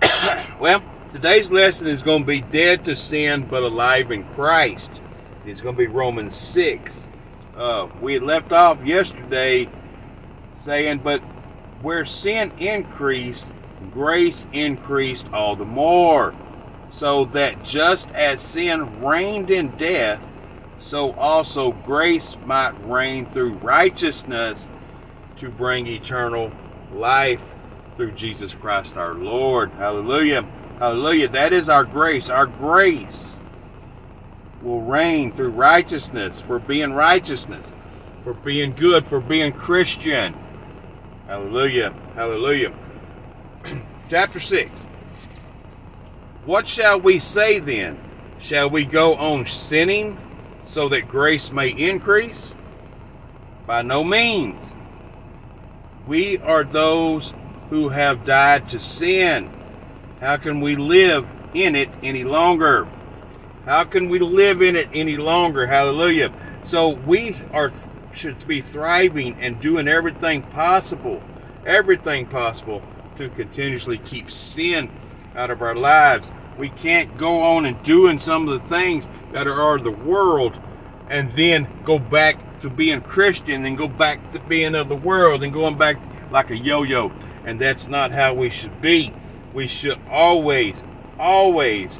well, 0.58 0.82
today's 1.12 1.50
lesson 1.50 1.88
is 1.88 2.00
going 2.00 2.22
to 2.22 2.26
be 2.26 2.40
dead 2.40 2.86
to 2.86 2.96
sin 2.96 3.42
but 3.42 3.62
alive 3.62 4.10
in 4.10 4.24
Christ. 4.28 4.90
It's 5.44 5.60
going 5.60 5.74
to 5.74 5.78
be 5.78 5.88
Romans 5.88 6.36
6. 6.38 7.04
Uh, 7.54 7.88
we 8.00 8.14
had 8.14 8.22
left 8.22 8.50
off 8.50 8.82
yesterday 8.82 9.68
saying, 10.56 11.00
but 11.04 11.20
where 11.82 12.04
sin 12.04 12.52
increased, 12.58 13.48
grace 13.92 14.46
increased 14.52 15.26
all 15.32 15.56
the 15.56 15.64
more. 15.64 16.34
So 16.90 17.26
that 17.26 17.62
just 17.64 18.10
as 18.12 18.40
sin 18.40 19.02
reigned 19.04 19.50
in 19.50 19.76
death, 19.76 20.20
so 20.80 21.12
also 21.12 21.72
grace 21.72 22.36
might 22.44 22.72
reign 22.84 23.26
through 23.26 23.54
righteousness 23.54 24.68
to 25.36 25.50
bring 25.50 25.86
eternal 25.86 26.50
life 26.92 27.42
through 27.96 28.12
Jesus 28.12 28.54
Christ 28.54 28.96
our 28.96 29.14
Lord. 29.14 29.70
Hallelujah. 29.72 30.46
Hallelujah. 30.78 31.28
That 31.28 31.52
is 31.52 31.68
our 31.68 31.84
grace. 31.84 32.30
Our 32.30 32.46
grace 32.46 33.38
will 34.62 34.80
reign 34.80 35.32
through 35.32 35.50
righteousness, 35.50 36.40
for 36.46 36.58
being 36.58 36.92
righteousness, 36.92 37.66
for 38.24 38.34
being 38.34 38.72
good, 38.72 39.06
for 39.06 39.20
being 39.20 39.52
Christian. 39.52 40.34
Hallelujah. 41.28 41.92
Hallelujah. 42.14 42.72
Chapter 44.08 44.40
6. 44.40 44.70
What 46.46 46.66
shall 46.66 46.98
we 46.98 47.18
say 47.18 47.58
then? 47.58 47.98
Shall 48.40 48.70
we 48.70 48.86
go 48.86 49.14
on 49.16 49.44
sinning 49.44 50.18
so 50.64 50.88
that 50.88 51.06
grace 51.06 51.52
may 51.52 51.68
increase? 51.68 52.52
By 53.66 53.82
no 53.82 54.02
means. 54.02 54.72
We 56.06 56.38
are 56.38 56.64
those 56.64 57.34
who 57.68 57.90
have 57.90 58.24
died 58.24 58.70
to 58.70 58.80
sin. 58.80 59.50
How 60.22 60.38
can 60.38 60.62
we 60.62 60.76
live 60.76 61.26
in 61.52 61.76
it 61.76 61.90
any 62.02 62.24
longer? 62.24 62.88
How 63.66 63.84
can 63.84 64.08
we 64.08 64.18
live 64.18 64.62
in 64.62 64.76
it 64.76 64.88
any 64.94 65.18
longer? 65.18 65.66
Hallelujah. 65.66 66.32
So 66.64 66.88
we 66.88 67.36
are 67.52 67.70
should 68.18 68.46
be 68.48 68.60
thriving 68.60 69.36
and 69.40 69.60
doing 69.60 69.86
everything 69.86 70.42
possible, 70.42 71.22
everything 71.64 72.26
possible 72.26 72.82
to 73.16 73.28
continuously 73.30 73.98
keep 73.98 74.30
sin 74.30 74.90
out 75.36 75.50
of 75.50 75.62
our 75.62 75.76
lives. 75.76 76.26
We 76.58 76.70
can't 76.70 77.16
go 77.16 77.40
on 77.42 77.64
and 77.64 77.80
doing 77.84 78.18
some 78.20 78.48
of 78.48 78.60
the 78.60 78.68
things 78.68 79.08
that 79.32 79.46
are 79.46 79.78
the 79.78 79.92
world 79.92 80.54
and 81.08 81.32
then 81.32 81.68
go 81.84 81.98
back 81.98 82.36
to 82.62 82.68
being 82.68 83.00
Christian 83.02 83.64
and 83.64 83.78
go 83.78 83.86
back 83.86 84.32
to 84.32 84.40
being 84.40 84.74
of 84.74 84.88
the 84.88 84.96
world 84.96 85.44
and 85.44 85.52
going 85.52 85.78
back 85.78 85.96
like 86.32 86.50
a 86.50 86.56
yo-yo. 86.56 87.12
And 87.46 87.60
that's 87.60 87.86
not 87.86 88.10
how 88.10 88.34
we 88.34 88.50
should 88.50 88.82
be. 88.82 89.12
We 89.54 89.68
should 89.68 89.98
always, 90.10 90.82
always 91.18 91.98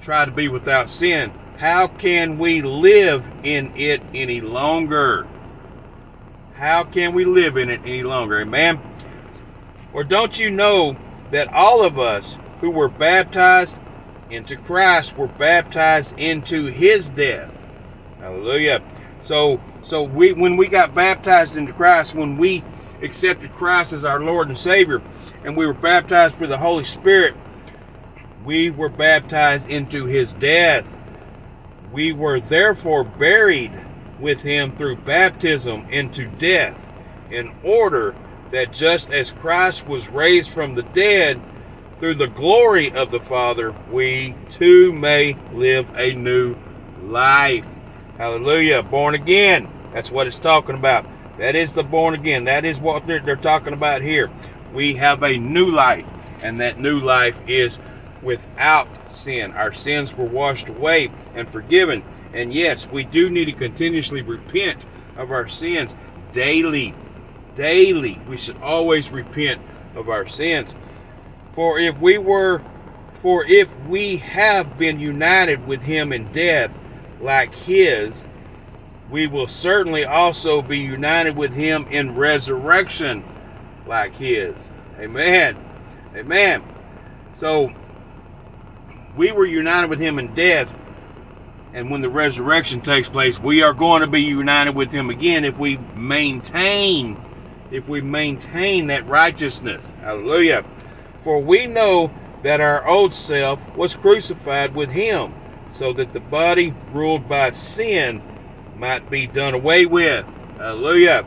try 0.00 0.24
to 0.24 0.30
be 0.30 0.48
without 0.48 0.88
sin 0.88 1.30
how 1.60 1.86
can 1.88 2.38
we 2.38 2.62
live 2.62 3.22
in 3.42 3.70
it 3.76 4.00
any 4.14 4.40
longer? 4.40 5.26
How 6.54 6.84
can 6.84 7.12
we 7.12 7.26
live 7.26 7.58
in 7.58 7.68
it 7.68 7.82
any 7.84 8.02
longer? 8.02 8.40
Amen. 8.40 8.80
Or 9.92 10.02
don't 10.02 10.38
you 10.38 10.50
know 10.50 10.96
that 11.30 11.52
all 11.52 11.84
of 11.84 11.98
us 11.98 12.34
who 12.62 12.70
were 12.70 12.88
baptized 12.88 13.76
into 14.30 14.56
Christ 14.56 15.18
were 15.18 15.26
baptized 15.26 16.18
into 16.18 16.64
his 16.64 17.10
death? 17.10 17.52
Hallelujah. 18.20 18.80
So 19.24 19.60
so 19.84 20.02
we 20.02 20.32
when 20.32 20.56
we 20.56 20.66
got 20.66 20.94
baptized 20.94 21.58
into 21.58 21.74
Christ, 21.74 22.14
when 22.14 22.38
we 22.38 22.64
accepted 23.02 23.54
Christ 23.54 23.92
as 23.92 24.06
our 24.06 24.20
Lord 24.20 24.48
and 24.48 24.58
Savior, 24.58 25.02
and 25.44 25.54
we 25.54 25.66
were 25.66 25.74
baptized 25.74 26.36
for 26.36 26.46
the 26.46 26.56
Holy 26.56 26.84
Spirit, 26.84 27.34
we 28.46 28.70
were 28.70 28.88
baptized 28.88 29.68
into 29.68 30.06
his 30.06 30.32
death. 30.32 30.86
We 31.92 32.12
were 32.12 32.40
therefore 32.40 33.04
buried 33.04 33.72
with 34.18 34.42
him 34.42 34.76
through 34.76 34.96
baptism 34.96 35.86
into 35.90 36.26
death, 36.26 36.78
in 37.30 37.52
order 37.62 38.14
that 38.50 38.72
just 38.72 39.10
as 39.10 39.30
Christ 39.30 39.86
was 39.86 40.08
raised 40.08 40.50
from 40.50 40.74
the 40.74 40.82
dead 40.82 41.40
through 41.98 42.16
the 42.16 42.26
glory 42.28 42.92
of 42.92 43.10
the 43.10 43.20
Father, 43.20 43.74
we 43.90 44.34
too 44.50 44.92
may 44.92 45.36
live 45.52 45.86
a 45.96 46.14
new 46.14 46.56
life. 47.02 47.64
Hallelujah. 48.18 48.82
Born 48.82 49.14
again. 49.14 49.68
That's 49.92 50.10
what 50.10 50.26
it's 50.26 50.38
talking 50.38 50.74
about. 50.74 51.06
That 51.38 51.56
is 51.56 51.72
the 51.72 51.82
born 51.82 52.14
again. 52.14 52.44
That 52.44 52.64
is 52.64 52.78
what 52.78 53.06
they're, 53.06 53.20
they're 53.20 53.36
talking 53.36 53.72
about 53.72 54.02
here. 54.02 54.30
We 54.74 54.94
have 54.94 55.22
a 55.22 55.38
new 55.38 55.70
life, 55.70 56.06
and 56.42 56.60
that 56.60 56.78
new 56.78 57.00
life 57.00 57.36
is 57.46 57.78
without 58.22 58.88
sin. 59.12 59.52
Our 59.52 59.72
sins 59.72 60.12
were 60.16 60.24
washed 60.24 60.68
away 60.68 61.10
and 61.34 61.48
forgiven. 61.48 62.02
And 62.32 62.52
yes, 62.52 62.86
we 62.86 63.04
do 63.04 63.30
need 63.30 63.46
to 63.46 63.52
continuously 63.52 64.22
repent 64.22 64.84
of 65.16 65.30
our 65.30 65.48
sins 65.48 65.94
daily. 66.32 66.94
Daily. 67.54 68.20
We 68.28 68.36
should 68.36 68.60
always 68.62 69.10
repent 69.10 69.60
of 69.94 70.08
our 70.08 70.28
sins. 70.28 70.74
For 71.54 71.78
if 71.78 71.98
we 72.00 72.18
were 72.18 72.62
for 73.22 73.44
if 73.44 73.68
we 73.86 74.16
have 74.16 74.78
been 74.78 74.98
united 74.98 75.66
with 75.66 75.82
him 75.82 76.12
in 76.12 76.30
death 76.32 76.70
like 77.20 77.54
his, 77.54 78.24
we 79.10 79.26
will 79.26 79.48
certainly 79.48 80.04
also 80.04 80.62
be 80.62 80.78
united 80.78 81.36
with 81.36 81.52
him 81.52 81.86
in 81.90 82.14
resurrection 82.14 83.22
like 83.86 84.14
his. 84.14 84.54
Amen. 84.98 85.58
Amen. 86.14 86.62
So 87.36 87.72
we 89.20 89.32
were 89.32 89.44
united 89.44 89.90
with 89.90 90.00
him 90.00 90.18
in 90.18 90.34
death, 90.34 90.74
and 91.74 91.90
when 91.90 92.00
the 92.00 92.08
resurrection 92.08 92.80
takes 92.80 93.06
place, 93.06 93.38
we 93.38 93.60
are 93.60 93.74
going 93.74 94.00
to 94.00 94.06
be 94.06 94.22
united 94.22 94.74
with 94.74 94.90
him 94.90 95.10
again 95.10 95.44
if 95.44 95.58
we 95.58 95.76
maintain 95.94 97.20
if 97.70 97.86
we 97.86 98.00
maintain 98.00 98.86
that 98.86 99.06
righteousness. 99.06 99.92
Hallelujah. 100.00 100.64
For 101.22 101.38
we 101.38 101.66
know 101.66 102.10
that 102.42 102.62
our 102.62 102.88
old 102.88 103.12
self 103.12 103.60
was 103.76 103.94
crucified 103.94 104.74
with 104.74 104.88
him, 104.88 105.34
so 105.74 105.92
that 105.92 106.14
the 106.14 106.20
body 106.20 106.72
ruled 106.90 107.28
by 107.28 107.50
sin 107.50 108.22
might 108.74 109.10
be 109.10 109.26
done 109.26 109.52
away 109.52 109.84
with. 109.84 110.24
Hallelujah. 110.56 111.26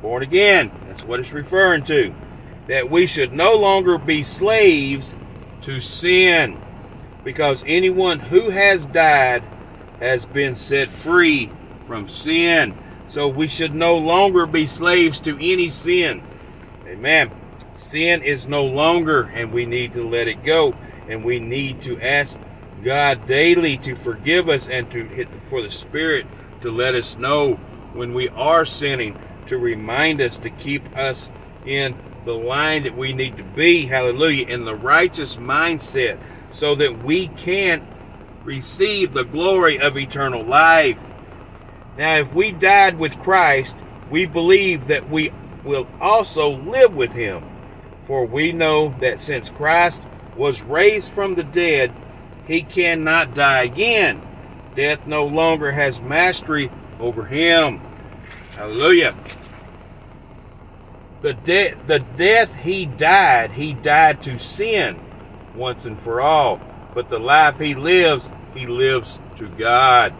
Born 0.00 0.22
again. 0.22 0.70
That's 0.86 1.02
what 1.02 1.18
it's 1.18 1.32
referring 1.32 1.82
to. 1.86 2.14
That 2.68 2.88
we 2.88 3.08
should 3.08 3.32
no 3.32 3.54
longer 3.54 3.98
be 3.98 4.22
slaves 4.22 5.16
to 5.62 5.80
sin 5.80 6.62
because 7.26 7.60
anyone 7.66 8.20
who 8.20 8.50
has 8.50 8.86
died 8.86 9.42
has 9.98 10.24
been 10.24 10.54
set 10.54 10.88
free 10.98 11.50
from 11.84 12.08
sin. 12.08 12.72
So 13.08 13.26
we 13.26 13.48
should 13.48 13.74
no 13.74 13.96
longer 13.96 14.46
be 14.46 14.68
slaves 14.68 15.18
to 15.20 15.36
any 15.40 15.68
sin. 15.68 16.22
Amen. 16.86 17.32
Sin 17.74 18.22
is 18.22 18.46
no 18.46 18.64
longer, 18.64 19.22
and 19.22 19.52
we 19.52 19.66
need 19.66 19.92
to 19.94 20.08
let 20.08 20.28
it 20.28 20.44
go. 20.44 20.76
And 21.08 21.24
we 21.24 21.40
need 21.40 21.82
to 21.82 22.00
ask 22.00 22.38
God 22.84 23.26
daily 23.26 23.76
to 23.78 23.96
forgive 23.96 24.48
us 24.48 24.68
and 24.68 24.88
to 24.92 25.26
for 25.50 25.62
the 25.62 25.70
Spirit 25.72 26.28
to 26.60 26.70
let 26.70 26.94
us 26.94 27.18
know 27.18 27.54
when 27.94 28.14
we 28.14 28.28
are 28.28 28.64
sinning, 28.64 29.18
to 29.48 29.58
remind 29.58 30.20
us 30.20 30.38
to 30.38 30.50
keep 30.50 30.96
us 30.96 31.28
in 31.64 31.96
the 32.24 32.34
line 32.34 32.84
that 32.84 32.96
we 32.96 33.12
need 33.12 33.36
to 33.36 33.42
be. 33.42 33.84
Hallelujah. 33.84 34.46
In 34.46 34.64
the 34.64 34.76
righteous 34.76 35.34
mindset 35.34 36.20
so 36.52 36.74
that 36.74 37.04
we 37.04 37.28
can't 37.28 37.82
receive 38.44 39.12
the 39.12 39.24
glory 39.24 39.78
of 39.78 39.98
eternal 39.98 40.42
life. 40.42 40.96
Now, 41.98 42.16
if 42.16 42.32
we 42.34 42.52
died 42.52 42.98
with 42.98 43.18
Christ, 43.18 43.74
we 44.10 44.24
believe 44.26 44.86
that 44.86 45.10
we 45.10 45.32
will 45.64 45.86
also 46.00 46.50
live 46.50 46.94
with 46.94 47.12
him. 47.12 47.44
For 48.06 48.24
we 48.24 48.52
know 48.52 48.94
that 49.00 49.20
since 49.20 49.50
Christ 49.50 50.00
was 50.36 50.62
raised 50.62 51.10
from 51.12 51.34
the 51.34 51.42
dead, 51.42 51.92
he 52.46 52.62
cannot 52.62 53.34
die 53.34 53.64
again. 53.64 54.22
Death 54.76 55.06
no 55.06 55.26
longer 55.26 55.72
has 55.72 56.00
mastery 56.00 56.70
over 57.00 57.24
him. 57.24 57.80
Hallelujah. 58.52 59.16
The, 61.22 61.32
de- 61.32 61.74
the 61.86 61.98
death 61.98 62.54
he 62.54 62.86
died, 62.86 63.50
he 63.50 63.72
died 63.72 64.22
to 64.24 64.38
sin 64.38 65.00
once 65.56 65.84
and 65.84 65.98
for 66.00 66.20
all. 66.20 66.60
But 66.94 67.08
the 67.08 67.18
life 67.18 67.58
he 67.58 67.74
lives, 67.74 68.30
he 68.54 68.66
lives 68.66 69.18
to 69.36 69.48
God. 69.48 70.14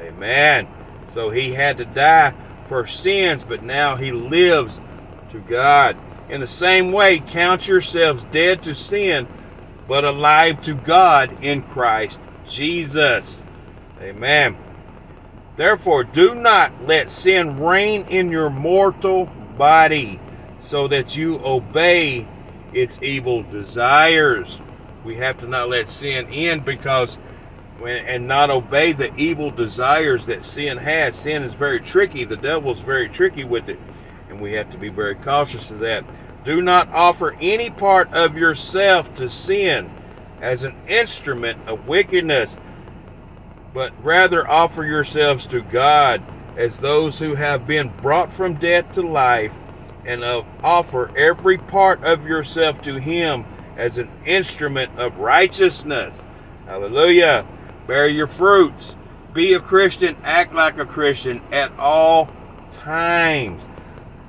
Amen. 0.00 0.68
So 1.14 1.30
he 1.30 1.52
had 1.52 1.78
to 1.78 1.84
die 1.84 2.34
for 2.68 2.86
sins, 2.86 3.44
but 3.44 3.62
now 3.62 3.96
he 3.96 4.12
lives 4.12 4.80
to 5.30 5.40
God. 5.40 5.96
In 6.28 6.40
the 6.40 6.48
same 6.48 6.92
way, 6.92 7.18
count 7.18 7.68
yourselves 7.68 8.24
dead 8.32 8.62
to 8.62 8.74
sin, 8.74 9.28
but 9.86 10.04
alive 10.04 10.62
to 10.64 10.74
God 10.74 11.36
in 11.42 11.62
Christ 11.62 12.18
Jesus. 12.48 13.44
Amen. 14.00 14.56
Therefore, 15.56 16.02
do 16.02 16.34
not 16.34 16.86
let 16.86 17.12
sin 17.12 17.60
reign 17.60 18.06
in 18.08 18.30
your 18.30 18.48
mortal 18.48 19.26
body, 19.58 20.18
so 20.60 20.88
that 20.88 21.14
you 21.14 21.38
obey 21.44 22.26
its 22.72 22.98
evil 23.02 23.42
desires 23.42 24.60
we 25.04 25.16
have 25.16 25.38
to 25.38 25.46
not 25.46 25.68
let 25.68 25.88
sin 25.88 26.32
in 26.32 26.60
because 26.60 27.18
and 27.84 28.28
not 28.28 28.50
obey 28.50 28.92
the 28.92 29.14
evil 29.16 29.50
desires 29.50 30.26
that 30.26 30.44
sin 30.44 30.78
has. 30.78 31.16
Sin 31.16 31.42
is 31.42 31.54
very 31.54 31.80
tricky. 31.80 32.24
The 32.24 32.36
devil's 32.36 32.80
very 32.80 33.08
tricky 33.08 33.44
with 33.44 33.68
it, 33.68 33.78
and 34.28 34.40
we 34.40 34.52
have 34.52 34.70
to 34.70 34.78
be 34.78 34.88
very 34.88 35.16
cautious 35.16 35.70
of 35.70 35.80
that. 35.80 36.04
Do 36.44 36.62
not 36.62 36.88
offer 36.92 37.36
any 37.40 37.70
part 37.70 38.12
of 38.12 38.36
yourself 38.36 39.12
to 39.16 39.28
sin 39.28 39.90
as 40.40 40.64
an 40.64 40.74
instrument 40.88 41.68
of 41.68 41.88
wickedness, 41.88 42.56
but 43.72 43.92
rather 44.04 44.48
offer 44.48 44.84
yourselves 44.84 45.46
to 45.46 45.62
God 45.62 46.22
as 46.56 46.78
those 46.78 47.18
who 47.18 47.34
have 47.34 47.66
been 47.66 47.88
brought 47.96 48.32
from 48.32 48.54
death 48.54 48.92
to 48.92 49.02
life, 49.02 49.52
and 50.04 50.22
uh, 50.22 50.42
offer 50.62 51.16
every 51.16 51.58
part 51.58 52.02
of 52.04 52.26
yourself 52.26 52.82
to 52.82 52.96
Him 52.96 53.44
as 53.76 53.98
an 53.98 54.10
instrument 54.26 54.98
of 54.98 55.18
righteousness. 55.18 56.18
Hallelujah. 56.66 57.46
Bear 57.86 58.08
your 58.08 58.26
fruits. 58.26 58.94
Be 59.32 59.54
a 59.54 59.60
Christian. 59.60 60.16
Act 60.22 60.54
like 60.54 60.78
a 60.78 60.84
Christian 60.86 61.40
at 61.52 61.72
all 61.78 62.30
times. 62.72 63.62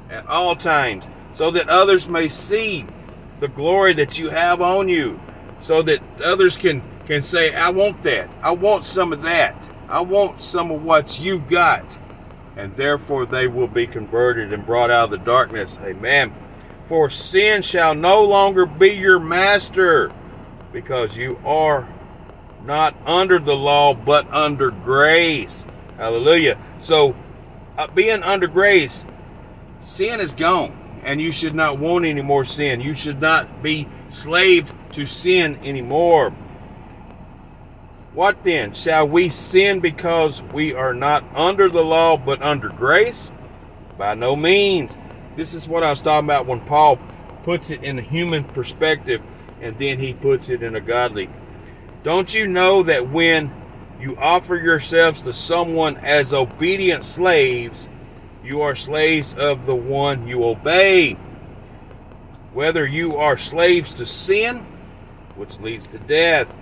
At 0.10 0.26
all 0.28 0.56
times. 0.56 1.06
So 1.34 1.52
that 1.52 1.70
others 1.70 2.08
may 2.08 2.30
see 2.30 2.86
the 3.40 3.48
glory 3.48 3.94
that 3.96 4.18
you 4.18 4.30
have 4.30 4.62
on 4.62 4.88
you. 4.88 5.20
So 5.60 5.82
that 5.84 6.02
others 6.22 6.58
can, 6.58 6.82
can 7.06 7.22
say, 7.22 7.54
I 7.54 7.70
want 7.70 8.04
that. 8.04 8.30
I 8.42 8.52
want 8.52 8.86
some 8.86 9.14
of 9.14 9.22
that. 9.24 9.56
I 9.90 10.02
want 10.02 10.42
some 10.42 10.72
of 10.72 10.84
what 10.84 11.20
you've 11.20 11.50
got. 11.50 11.86
And 12.56 12.76
therefore 12.76 13.26
they 13.26 13.48
will 13.48 13.68
be 13.68 13.88
converted 13.88 14.54
and 14.54 14.66
brought 14.66 14.92
out 14.92 15.06
of 15.06 15.12
the 15.12 15.18
darkness. 15.18 15.78
Amen. 15.82 16.34
For 16.88 17.10
sin 17.10 17.62
shall 17.62 17.96
no 17.96 18.24
longer 18.24 18.66
be 18.66 18.90
your 18.90 19.20
master, 19.20 20.12
because 20.72 21.16
you 21.16 21.40
are 21.46 21.88
not 22.66 22.96
under 23.06 23.40
the 23.40 23.56
law, 23.56 23.94
but 23.94 24.32
under 24.32 24.70
grace. 24.70 25.66
Hallelujah. 25.98 26.58
So, 26.82 27.16
uh, 27.78 27.88
being 27.88 28.24
under 28.24 28.48
grace, 28.48 29.04
sin 29.82 30.20
is 30.20 30.34
gone, 30.34 31.02
and 31.04 31.22
you 31.22 31.32
should 31.32 31.56
not 31.56 31.80
want 31.80 32.06
any 32.06 32.22
more 32.22 32.46
sin. 32.46 32.82
You 32.82 32.94
should 32.94 33.22
not 33.22 33.64
be 33.64 33.88
slaves 34.10 34.72
to 34.94 35.06
sin 35.06 35.60
anymore. 35.64 36.34
What 38.14 38.44
then? 38.44 38.74
Shall 38.74 39.08
we 39.08 39.30
sin 39.30 39.80
because 39.80 40.42
we 40.54 40.74
are 40.74 40.94
not 40.94 41.24
under 41.36 41.70
the 41.70 41.82
law, 41.82 42.16
but 42.18 42.42
under 42.42 42.70
grace? 42.70 43.32
By 43.98 44.14
no 44.14 44.36
means. 44.36 44.98
This 45.36 45.54
is 45.54 45.68
what 45.68 45.84
I 45.84 45.90
was 45.90 46.00
talking 46.00 46.28
about 46.28 46.46
when 46.46 46.62
Paul 46.62 47.00
puts 47.44 47.72
it 47.72 47.84
in 47.84 47.98
a 47.98 48.02
human 48.02 48.44
perspective 48.44 49.22
and 49.62 49.78
then 49.80 50.00
he 50.00 50.14
puts 50.14 50.50
it 50.50 50.62
in 50.62 50.76
a 50.76 50.82
godly. 50.82 51.30
Don't 52.04 52.34
you 52.34 52.48
know 52.48 52.84
that 52.84 53.10
when 53.10 53.52
you 54.00 54.16
offer 54.18 54.56
yourselves 54.56 55.22
to 55.22 55.34
someone 55.34 55.98
as 55.98 56.34
obedient 56.34 57.04
slaves, 57.06 57.88
you 58.44 58.62
are 58.62 58.76
slaves 58.76 59.34
of 59.34 59.66
the 59.66 59.76
one 59.76 60.28
you 60.28 60.44
obey? 60.44 61.14
Whether 62.52 62.86
you 62.86 63.16
are 63.18 63.38
slaves 63.38 63.94
to 63.94 64.06
sin, 64.06 64.66
which 65.36 65.58
leads 65.60 65.88
to 65.88 66.00
death, 66.00 66.54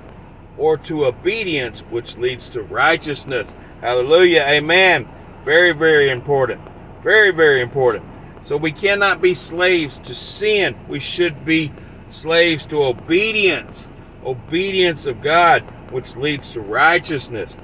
or 0.58 0.78
to 0.78 1.08
obedience, 1.08 1.80
which 1.90 2.16
leads 2.18 2.50
to 2.50 2.62
righteousness. 2.62 3.54
Hallelujah. 3.82 4.46
Amen. 4.48 5.10
Very, 5.44 5.72
very 5.72 6.10
important. 6.12 6.62
Very, 7.04 7.32
very 7.32 7.62
important. 7.62 8.06
So 8.44 8.58
we 8.58 8.72
cannot 8.72 9.22
be 9.22 9.34
slaves 9.34 10.00
to 10.00 10.16
sin. 10.16 10.76
We 10.88 11.00
should 11.00 11.46
be 11.46 11.72
slaves 12.10 12.66
to 12.68 12.84
obedience, 12.84 13.88
obedience 14.26 15.06
of 15.06 15.22
God, 15.22 15.64
which 15.92 16.16
leads 16.16 16.52
to 16.54 16.62
righteousness. 16.62 17.56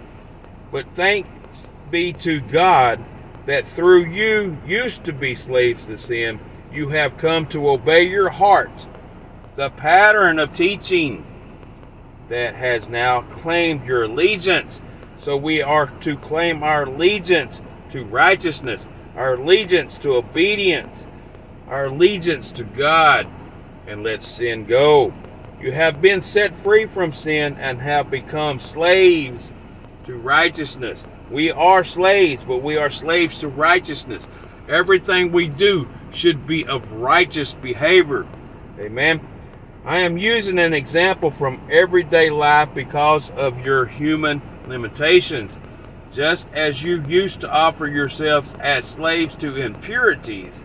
But 0.71 0.85
thanks 0.93 1.69
be 1.89 2.13
to 2.13 2.39
God 2.41 3.03
that 3.45 3.67
through 3.67 4.05
you 4.05 4.57
used 4.65 5.03
to 5.05 5.13
be 5.13 5.33
slaves 5.33 5.85
to 5.85 5.97
sin, 5.97 6.39
you 6.71 6.89
have 6.89 7.17
come 7.17 7.47
to 7.47 7.69
obey 7.69 8.03
your 8.03 8.29
heart, 8.29 8.85
the 9.55 9.69
pattern 9.71 10.37
of 10.37 10.53
teaching 10.53 11.25
that 12.29 12.55
has 12.55 12.89
now 12.89 13.21
claimed 13.21 13.85
your 13.85 14.03
allegiance. 14.03 14.81
So 15.17 15.37
we 15.37 15.61
are 15.61 15.87
to 16.01 16.17
claim 16.17 16.61
our 16.61 16.83
allegiance 16.83 17.61
to 17.91 18.03
righteousness, 18.03 18.85
our 19.17 19.33
allegiance 19.33 19.97
to 19.97 20.13
obedience, 20.15 21.05
our 21.67 21.85
allegiance 21.85 22.51
to 22.53 22.63
God, 22.63 23.27
and 23.87 24.03
let 24.03 24.21
sin 24.21 24.65
go. 24.65 25.13
You 25.59 25.71
have 25.71 26.01
been 26.01 26.21
set 26.21 26.57
free 26.63 26.85
from 26.85 27.13
sin 27.13 27.57
and 27.59 27.81
have 27.81 28.11
become 28.11 28.59
slaves 28.59 29.51
to 30.05 30.15
righteousness. 30.15 31.03
We 31.31 31.51
are 31.51 31.83
slaves, 31.83 32.43
but 32.47 32.61
we 32.61 32.77
are 32.77 32.91
slaves 32.91 33.39
to 33.39 33.47
righteousness. 33.47 34.27
Everything 34.69 35.31
we 35.31 35.47
do 35.47 35.87
should 36.11 36.45
be 36.45 36.65
of 36.67 36.89
righteous 36.91 37.53
behavior. 37.53 38.27
Amen. 38.79 39.19
I 39.83 40.01
am 40.01 40.17
using 40.17 40.59
an 40.59 40.73
example 40.73 41.31
from 41.31 41.59
everyday 41.71 42.29
life 42.29 42.69
because 42.75 43.31
of 43.31 43.65
your 43.65 43.85
human 43.85 44.41
limitations. 44.67 45.57
Just 46.11 46.47
as 46.53 46.81
you 46.81 47.03
used 47.07 47.41
to 47.41 47.49
offer 47.49 47.87
yourselves 47.87 48.55
as 48.59 48.87
slaves 48.87 49.35
to 49.37 49.55
impurities 49.55 50.63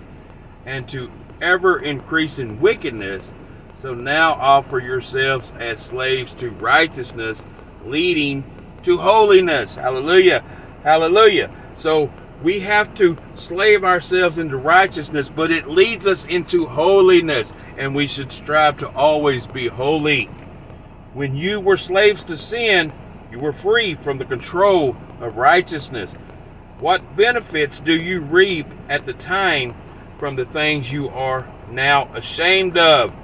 and 0.65 0.89
to 0.89 1.11
ever 1.41 1.79
increasing 1.83 2.61
wickedness, 2.61 3.35
so 3.75 3.95
now 3.95 4.35
offer 4.35 4.79
yourselves 4.79 5.53
as 5.59 5.81
slaves 5.81 6.33
to 6.35 6.51
righteousness, 6.51 7.45
leading 7.85 8.45
to 8.85 8.99
holiness. 8.99 9.75
Hallelujah. 9.75 10.45
Hallelujah. 10.85 11.51
So 11.77 12.11
we 12.43 12.61
have 12.61 12.95
to 12.95 13.17
slave 13.35 13.85
ourselves 13.85 14.39
into 14.39 14.57
righteousness, 14.57 15.29
but 15.29 15.51
it 15.51 15.69
leads 15.69 16.07
us 16.07 16.25
into 16.27 16.67
holiness, 16.67 17.53
and 17.77 17.95
we 17.95 18.07
should 18.07 18.33
strive 18.33 18.77
to 18.79 18.89
always 18.91 19.47
be 19.47 19.69
holy. 19.69 20.27
When 21.13 21.37
you 21.37 21.61
were 21.61 21.77
slaves 21.77 22.23
to 22.25 22.39
sin, 22.39 22.93
you 23.31 23.39
were 23.39 23.53
free 23.53 23.95
from 23.95 24.19
the 24.19 24.25
control 24.25 24.97
of 25.23 25.37
righteousness. 25.37 26.11
What 26.81 27.17
benefits 27.17 27.79
do 27.79 27.95
you 27.95 28.21
reap 28.21 28.67
at 28.89 29.07
the 29.07 29.13
time 29.13 29.75
from 30.19 30.37
the 30.37 30.45
things 30.47 30.91
you 30.91 31.09
are 31.09 31.49
now 31.71 32.13
ashamed 32.15 32.77
of? 32.77 33.15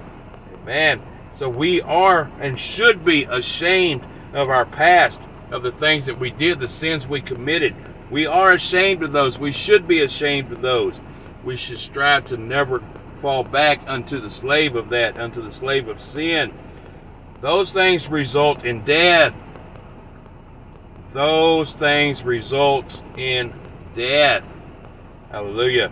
Amen. 0.62 1.02
So 1.38 1.48
we 1.48 1.80
are 1.82 2.30
and 2.40 2.58
should 2.58 3.04
be 3.04 3.24
ashamed 3.24 4.04
of 4.32 4.48
our 4.48 4.64
past, 4.64 5.20
of 5.50 5.62
the 5.62 5.72
things 5.72 6.06
that 6.06 6.18
we 6.18 6.30
did, 6.30 6.60
the 6.60 6.68
sins 6.68 7.06
we 7.06 7.20
committed. 7.20 7.74
We 8.10 8.26
are 8.26 8.52
ashamed 8.52 9.02
of 9.02 9.12
those. 9.12 9.38
We 9.38 9.52
should 9.52 9.86
be 9.86 10.00
ashamed 10.00 10.52
of 10.52 10.62
those. 10.62 10.94
We 11.44 11.56
should 11.56 11.78
strive 11.78 12.26
to 12.28 12.36
never 12.36 12.82
fall 13.20 13.44
back 13.44 13.80
unto 13.86 14.20
the 14.20 14.30
slave 14.30 14.76
of 14.76 14.88
that, 14.90 15.18
unto 15.18 15.42
the 15.42 15.52
slave 15.52 15.88
of 15.88 16.02
sin. 16.02 16.52
Those 17.40 17.72
things 17.72 18.08
result 18.08 18.64
in 18.64 18.84
death. 18.84 19.34
Those 21.12 21.72
things 21.72 22.22
result 22.22 23.02
in 23.16 23.54
death. 23.96 24.44
Hallelujah. 25.30 25.90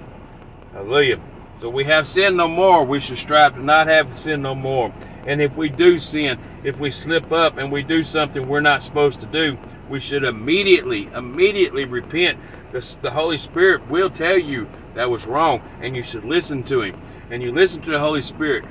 Hallelujah. 0.72 1.20
So 1.60 1.70
we 1.70 1.84
have 1.84 2.06
sin 2.06 2.36
no 2.36 2.48
more. 2.48 2.84
We 2.84 3.00
should 3.00 3.18
strive 3.18 3.54
to 3.54 3.62
not 3.62 3.86
have 3.86 4.18
sin 4.18 4.42
no 4.42 4.54
more. 4.54 4.92
And 5.26 5.40
if 5.40 5.56
we 5.56 5.68
do 5.68 5.98
sin, 5.98 6.38
if 6.64 6.78
we 6.78 6.90
slip 6.90 7.32
up 7.32 7.56
and 7.56 7.72
we 7.72 7.82
do 7.82 8.04
something 8.04 8.46
we're 8.46 8.60
not 8.60 8.84
supposed 8.84 9.20
to 9.20 9.26
do, 9.26 9.58
we 9.88 10.00
should 10.00 10.22
immediately, 10.22 11.06
immediately 11.14 11.84
repent. 11.84 12.38
The, 12.72 12.96
the 13.02 13.10
Holy 13.10 13.38
Spirit 13.38 13.88
will 13.88 14.10
tell 14.10 14.38
you 14.38 14.68
that 14.94 15.10
was 15.10 15.26
wrong, 15.26 15.62
and 15.80 15.96
you 15.96 16.02
should 16.02 16.24
listen 16.24 16.62
to 16.64 16.82
Him. 16.82 17.00
And 17.30 17.42
you 17.42 17.52
listen 17.52 17.80
to 17.82 17.90
the 17.90 17.98
Holy 17.98 18.22
Spirit. 18.22 18.66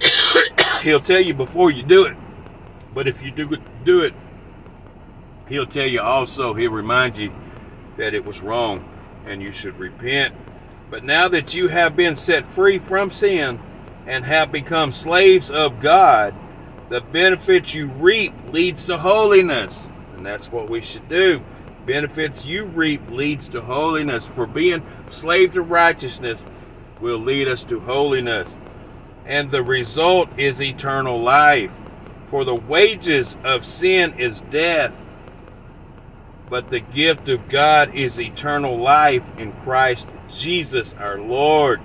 He'll 0.82 1.00
tell 1.00 1.20
you 1.20 1.34
before 1.34 1.70
you 1.70 1.82
do 1.82 2.04
it. 2.04 2.16
But 2.94 3.06
if 3.06 3.20
you 3.22 3.30
do 3.30 3.56
do 3.84 4.00
it, 4.00 4.14
He'll 5.50 5.66
tell 5.66 5.86
you 5.86 6.00
also, 6.00 6.54
He'll 6.54 6.70
remind 6.70 7.16
you 7.16 7.32
that 7.98 8.14
it 8.14 8.24
was 8.24 8.40
wrong 8.40 8.88
and 9.26 9.42
you 9.42 9.52
should 9.52 9.78
repent. 9.78 10.34
But 10.90 11.04
now 11.04 11.28
that 11.28 11.52
you 11.52 11.68
have 11.68 11.94
been 11.94 12.16
set 12.16 12.50
free 12.52 12.78
from 12.78 13.10
sin 13.10 13.60
and 14.06 14.24
have 14.24 14.50
become 14.50 14.92
slaves 14.92 15.50
of 15.50 15.80
God, 15.80 16.34
the 16.88 17.00
benefits 17.00 17.74
you 17.74 17.86
reap 17.86 18.32
leads 18.52 18.84
to 18.86 18.96
holiness. 18.96 19.92
And 20.16 20.24
that's 20.24 20.50
what 20.50 20.70
we 20.70 20.80
should 20.80 21.08
do. 21.08 21.42
Benefits 21.84 22.44
you 22.44 22.64
reap 22.64 23.10
leads 23.10 23.48
to 23.48 23.60
holiness. 23.60 24.26
For 24.34 24.46
being 24.46 24.86
slave 25.10 25.52
to 25.54 25.62
righteousness 25.62 26.44
will 27.00 27.18
lead 27.18 27.48
us 27.48 27.64
to 27.64 27.80
holiness. 27.80 28.54
And 29.26 29.50
the 29.50 29.62
result 29.62 30.28
is 30.38 30.62
eternal 30.62 31.20
life. 31.20 31.70
For 32.30 32.44
the 32.44 32.54
wages 32.54 33.36
of 33.42 33.66
sin 33.66 34.18
is 34.18 34.40
death, 34.50 34.96
but 36.50 36.68
the 36.68 36.80
gift 36.80 37.28
of 37.28 37.48
God 37.48 37.94
is 37.94 38.20
eternal 38.20 38.76
life 38.76 39.22
in 39.38 39.52
Christ 39.62 40.08
Jesus 40.28 40.92
our 40.98 41.18
Lord. 41.20 41.80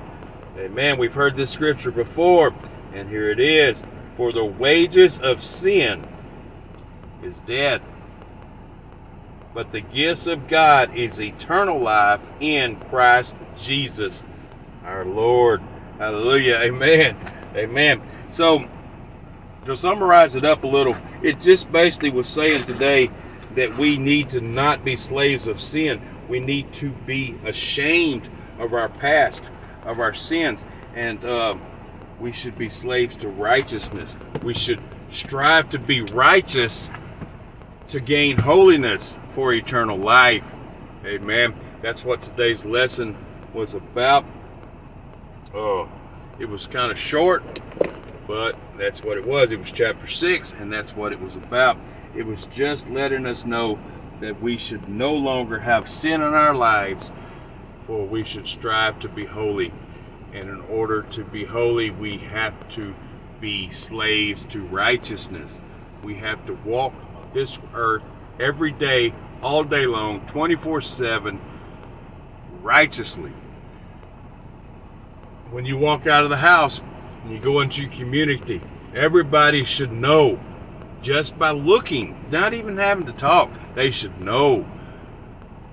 Amen. 0.58 0.98
We've 0.98 1.14
heard 1.14 1.38
this 1.38 1.52
scripture 1.52 1.92
before, 1.92 2.54
and 2.92 3.08
here 3.08 3.30
it 3.30 3.40
is. 3.40 3.84
For 4.18 4.34
the 4.34 4.44
wages 4.44 5.20
of 5.20 5.44
sin 5.44 6.04
is 7.22 7.36
death, 7.46 7.88
but 9.54 9.72
the 9.72 9.82
gifts 9.82 10.26
of 10.26 10.48
God 10.48 10.98
is 10.98 11.22
eternal 11.22 11.80
life 11.80 12.22
in 12.40 12.78
Christ 12.90 13.36
Jesus 13.62 14.24
our 14.84 15.06
Lord. 15.06 15.62
Hallelujah. 16.00 16.56
Amen. 16.56 17.16
Amen. 17.56 18.02
So, 18.32 18.68
to 19.66 19.78
summarize 19.78 20.36
it 20.36 20.46
up 20.46 20.64
a 20.64 20.68
little, 20.68 20.96
it 21.22 21.40
just 21.42 21.72
basically 21.72 22.10
was 22.10 22.28
saying 22.28 22.66
today 22.66 23.12
that 23.56 23.78
we 23.78 23.98
need 23.98 24.30
to 24.30 24.42
not 24.42 24.84
be 24.84 24.96
slaves 24.96 25.48
of 25.48 25.62
sin. 25.62 26.02
We 26.28 26.40
need 26.40 26.74
to 26.76 26.90
be 26.90 27.38
ashamed 27.46 28.30
of 28.60 28.74
our 28.74 28.90
past, 28.90 29.42
of 29.84 30.00
our 30.00 30.14
sins, 30.14 30.64
and 30.96 31.24
uh, 31.24 31.56
we 32.20 32.32
should 32.32 32.58
be 32.58 32.70
slaves 32.70 33.16
to 33.18 33.28
righteousness. 33.28 34.16
We 34.44 34.54
should 34.54 34.82
strive 35.12 35.70
to 35.72 35.80
be 35.80 36.02
righteous 36.02 36.90
to 37.90 38.00
gain 38.00 38.38
holiness 38.38 39.18
for 39.34 39.54
eternal 39.54 39.98
life. 39.98 40.44
Amen. 41.06 41.54
That's 41.82 42.04
what 42.04 42.22
today's 42.24 42.66
lesson 42.66 43.16
was 43.54 43.74
about. 43.74 44.26
Oh, 45.54 45.88
it 46.40 46.46
was 46.46 46.68
kind 46.68 46.92
of 46.92 46.98
short, 46.98 47.44
but 48.28 48.58
that's 48.78 49.04
what 49.04 49.18
it 49.18 49.26
was. 49.26 49.52
It 49.52 49.60
was 49.60 49.72
chapter 49.72 50.08
6, 50.08 50.54
and 50.60 50.72
that's 50.72 50.96
what 50.96 51.14
it 51.14 51.22
was 51.22 51.36
about. 51.36 51.78
It 52.16 52.26
was 52.26 52.48
just 52.56 52.88
letting 52.90 53.26
us 53.26 53.44
know 53.44 53.78
that 54.22 54.42
we 54.42 54.58
should 54.58 54.88
no 54.88 55.14
longer 55.14 55.60
have 55.60 55.90
sin 55.90 56.22
in 56.22 56.34
our 56.34 56.56
lives, 56.56 57.12
for 57.86 58.06
we 58.06 58.24
should 58.24 58.48
strive 58.48 59.00
to 59.02 59.10
be 59.10 59.26
holy. 59.26 59.74
And 60.34 60.50
in 60.50 60.62
order 60.62 61.04
to 61.04 61.24
be 61.24 61.44
holy, 61.44 61.90
we 61.90 62.18
have 62.18 62.54
to 62.76 62.96
be 63.42 63.70
slaves 63.72 64.46
to 64.50 64.64
righteousness. 64.66 65.60
We 66.04 66.16
have 66.16 66.46
to 66.46 66.54
walk 66.66 66.94
this 67.34 67.58
earth 67.74 68.04
every 68.40 68.72
day, 68.72 69.14
all 69.42 69.64
day 69.64 69.86
long, 69.86 70.22
24 70.28 70.82
7, 70.82 71.40
righteously. 72.62 73.34
When 75.52 75.66
you 75.66 75.78
walk 75.78 76.08
out 76.08 76.24
of 76.24 76.30
the 76.30 76.38
house 76.38 76.80
and 77.24 77.32
you 77.32 77.40
go 77.40 77.60
into 77.60 77.84
your 77.84 77.92
community, 77.92 78.62
everybody 78.94 79.66
should 79.66 79.92
know 79.92 80.40
just 81.06 81.38
by 81.38 81.52
looking, 81.52 82.18
not 82.32 82.56
even 82.56 82.76
having 82.78 83.06
to 83.06 83.14
talk, 83.14 83.52
they 83.76 83.92
should 83.92 84.24
know 84.24 84.68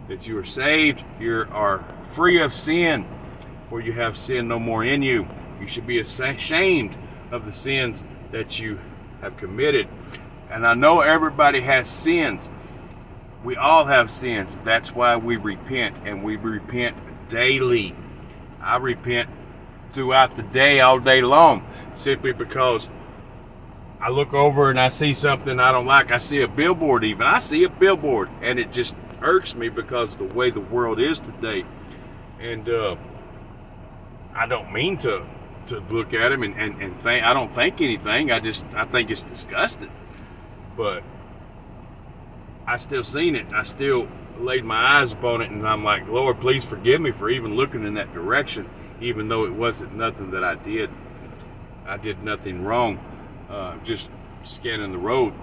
that 0.07 0.27
you 0.27 0.37
are 0.37 0.45
saved, 0.45 1.03
you 1.19 1.47
are 1.51 1.83
free 2.15 2.39
of 2.39 2.53
sin, 2.53 3.07
for 3.71 3.81
you 3.81 3.95
have 3.95 4.19
sin 4.19 4.47
no 4.47 4.59
more 4.59 4.85
in 4.85 5.01
you. 5.01 5.27
You 5.59 5.67
should 5.67 5.87
be 5.87 6.01
ashamed 6.01 6.95
of 7.31 7.47
the 7.47 7.53
sins 7.53 8.05
that 8.31 8.59
you 8.59 8.79
have 9.23 9.39
committed. 9.39 9.89
And 10.51 10.67
I 10.67 10.75
know 10.75 11.01
everybody 11.01 11.63
has 11.63 11.89
sins. 11.89 12.51
We 13.43 13.57
all 13.57 13.87
have 13.87 14.11
sins. 14.11 14.59
That's 14.67 14.95
why 14.95 15.17
we 15.17 15.39
repent, 15.39 15.97
and 16.05 16.23
we 16.23 16.37
repent 16.37 16.95
daily. 17.31 17.97
I 18.61 18.77
repent 18.77 19.31
throughout 19.95 20.37
the 20.37 20.43
day, 20.43 20.81
all 20.81 21.01
day 21.01 21.23
long, 21.23 21.67
simply 21.95 22.33
because 22.33 22.91
I 24.03 24.09
look 24.09 24.35
over 24.35 24.69
and 24.69 24.81
I 24.81 24.91
see 24.91 25.15
something 25.15 25.61
I 25.61 25.71
don't 25.71 25.87
like. 25.87 26.11
I 26.11 26.19
see 26.19 26.43
a 26.43 26.49
billboard, 26.49 27.05
even. 27.05 27.23
I 27.23 27.39
see 27.39 27.63
a 27.63 27.69
billboard, 27.69 28.29
and 28.43 28.59
it 28.59 28.73
just 28.73 28.97
irks 29.23 29.55
me 29.55 29.69
because 29.69 30.17
the 30.17 30.25
way 30.25 30.51
the 30.51 30.61
world 30.61 31.01
is 31.01 31.21
today. 31.21 31.65
And 32.41 32.69
uh, 32.69 32.97
I 34.35 34.47
don't 34.47 34.73
mean 34.73 34.99
to 34.99 35.25
to 35.69 35.79
look 35.91 36.13
at 36.13 36.33
him 36.33 36.43
and, 36.43 36.57
and, 36.61 36.83
and 36.83 37.01
think 37.01 37.25
I 37.25 37.33
don't 37.33 37.55
think 37.55 37.81
anything. 37.81 38.33
I 38.33 38.41
just 38.41 38.65
I 38.75 38.87
think 38.87 39.09
it's 39.09 39.23
disgusting. 39.23 39.93
But 40.77 41.05
I 42.67 42.79
still 42.79 43.05
seen 43.05 43.37
it. 43.37 43.47
I 43.55 43.63
still 43.63 44.09
laid 44.41 44.65
my 44.65 45.01
eyes 45.01 45.13
upon 45.13 45.43
it, 45.43 45.51
and 45.53 45.65
I'm 45.65 45.85
like, 45.85 46.09
Lord, 46.09 46.41
please 46.41 46.65
forgive 46.65 47.01
me 47.01 47.13
for 47.13 47.31
even 47.31 47.55
looking 47.55 47.87
in 47.87 47.95
that 47.95 48.13
direction, 48.13 48.69
even 49.01 49.29
though 49.29 49.45
it 49.45 49.53
wasn't 49.53 49.95
nothing 49.95 50.33
that 50.33 50.43
I 50.43 50.57
did. 50.57 50.91
I 51.87 51.99
did 51.99 52.25
nothing 52.25 52.65
wrong. 52.65 52.99
Uh, 53.53 53.77
just 53.85 54.09
scanning 54.45 54.93
the 54.93 54.99
road. 54.99 55.35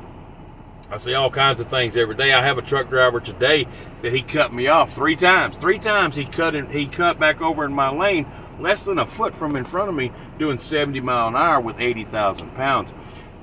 I 0.90 0.98
see 0.98 1.14
all 1.14 1.30
kinds 1.30 1.60
of 1.60 1.70
things 1.70 1.96
every 1.96 2.16
day. 2.16 2.34
I 2.34 2.42
have 2.42 2.58
a 2.58 2.64
truck 2.64 2.90
driver 2.90 3.20
today 3.20 3.68
that 4.02 4.12
he 4.12 4.24
cut 4.24 4.52
me 4.52 4.66
off 4.66 4.94
three 4.94 5.16
times. 5.16 5.58
Three 5.58 5.78
times 5.78 6.16
he 6.16 6.26
cut 6.26 6.56
in, 6.56 6.72
he 6.72 6.88
cut 6.88 7.20
back 7.20 7.40
over 7.40 7.64
in 7.66 7.72
my 7.72 7.92
lane, 7.92 8.26
less 8.60 8.86
than 8.86 8.98
a 8.98 9.06
foot 9.06 9.36
from 9.36 9.56
in 9.56 9.64
front 9.64 9.90
of 9.90 9.96
me, 9.96 10.12
doing 10.40 10.58
70 10.58 11.00
mile 11.02 11.28
an 11.28 11.36
hour 11.36 11.62
with 11.62 11.80
80,000 11.80 12.56
pounds. 12.56 12.92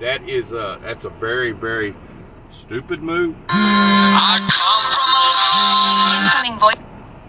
That 0.00 0.28
is 0.28 0.50
a 0.50 0.80
that's 0.82 1.04
a 1.04 1.10
very 1.10 1.52
very 1.52 1.94
stupid 2.64 3.00
move. 3.00 3.36
Incoming 6.24 6.58
voice. 6.58 6.74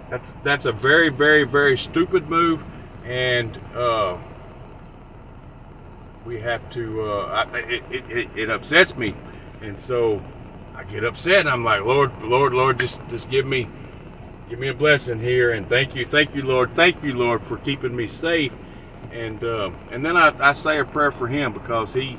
That's 0.09 0.33
that's 0.43 0.65
a 0.65 0.71
very 0.71 1.09
very 1.09 1.43
very 1.43 1.77
stupid 1.77 2.27
move, 2.27 2.63
and 3.05 3.55
uh, 3.75 4.17
we 6.27 6.39
have 6.41 6.69
to. 6.73 7.09
Uh, 7.09 7.47
I, 7.53 7.57
it, 7.59 7.83
it, 7.89 8.29
it 8.35 8.49
upsets 8.51 8.95
me, 8.97 9.15
and 9.61 9.81
so 9.81 10.21
I 10.75 10.83
get 10.83 11.05
upset. 11.05 11.41
And 11.41 11.49
I'm 11.49 11.63
like, 11.63 11.81
Lord, 11.81 12.11
Lord, 12.21 12.53
Lord, 12.53 12.79
just 12.79 12.99
just 13.09 13.29
give 13.29 13.45
me 13.45 13.67
give 14.49 14.59
me 14.59 14.67
a 14.67 14.73
blessing 14.73 15.19
here, 15.19 15.53
and 15.53 15.67
thank 15.67 15.95
you, 15.95 16.05
thank 16.05 16.35
you, 16.35 16.43
Lord, 16.43 16.75
thank 16.75 17.01
you, 17.03 17.13
Lord, 17.13 17.41
for 17.43 17.57
keeping 17.57 17.95
me 17.95 18.07
safe. 18.07 18.51
And 19.11 19.41
uh, 19.43 19.71
and 19.91 20.05
then 20.05 20.17
I, 20.17 20.33
I 20.39 20.53
say 20.53 20.79
a 20.79 20.85
prayer 20.85 21.11
for 21.11 21.27
him 21.27 21.53
because 21.53 21.93
he 21.93 22.17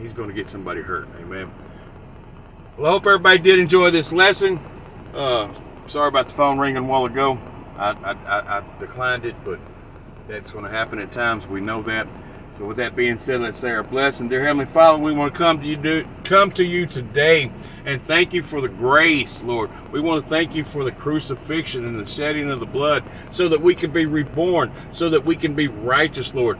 he's 0.00 0.12
going 0.12 0.28
to 0.28 0.34
get 0.34 0.48
somebody 0.48 0.80
hurt. 0.80 1.08
Amen. 1.20 1.50
Well, 2.76 2.86
I 2.86 2.94
hope 2.94 3.06
everybody 3.06 3.38
did 3.38 3.58
enjoy 3.58 3.90
this 3.90 4.12
lesson. 4.12 4.60
Uh, 5.12 5.52
sorry 5.88 6.06
about 6.06 6.28
the 6.28 6.34
phone 6.34 6.58
ringing 6.58 6.84
a 6.84 6.86
while 6.86 7.06
ago. 7.06 7.36
I, 7.76 7.90
I, 7.90 8.12
I, 8.12 8.58
I 8.58 8.64
declined 8.78 9.24
it, 9.24 9.34
but 9.44 9.58
that's 10.28 10.52
going 10.52 10.64
to 10.64 10.70
happen 10.70 11.00
at 11.00 11.10
times. 11.10 11.44
We 11.46 11.60
know 11.60 11.82
that. 11.82 12.06
So 12.58 12.64
with 12.64 12.78
that 12.78 12.96
being 12.96 13.20
said, 13.20 13.40
let's 13.40 13.60
say 13.60 13.70
our 13.70 13.84
blessing. 13.84 14.28
Dear 14.28 14.44
Heavenly 14.44 14.66
Father, 14.66 15.00
we 15.00 15.12
want 15.12 15.32
to 15.32 15.38
come 15.38 15.60
to 15.60 15.66
you 15.66 15.76
do, 15.76 16.04
come 16.24 16.50
to 16.52 16.64
you 16.64 16.86
today 16.86 17.52
and 17.84 18.02
thank 18.02 18.34
you 18.34 18.42
for 18.42 18.60
the 18.60 18.68
grace, 18.68 19.40
Lord. 19.42 19.70
We 19.92 20.00
want 20.00 20.24
to 20.24 20.28
thank 20.28 20.56
you 20.56 20.64
for 20.64 20.82
the 20.82 20.90
crucifixion 20.90 21.84
and 21.84 22.04
the 22.04 22.10
shedding 22.10 22.50
of 22.50 22.58
the 22.58 22.66
blood 22.66 23.04
so 23.30 23.48
that 23.48 23.60
we 23.60 23.76
can 23.76 23.92
be 23.92 24.06
reborn, 24.06 24.72
so 24.92 25.08
that 25.08 25.24
we 25.24 25.36
can 25.36 25.54
be 25.54 25.68
righteous, 25.68 26.34
Lord. 26.34 26.58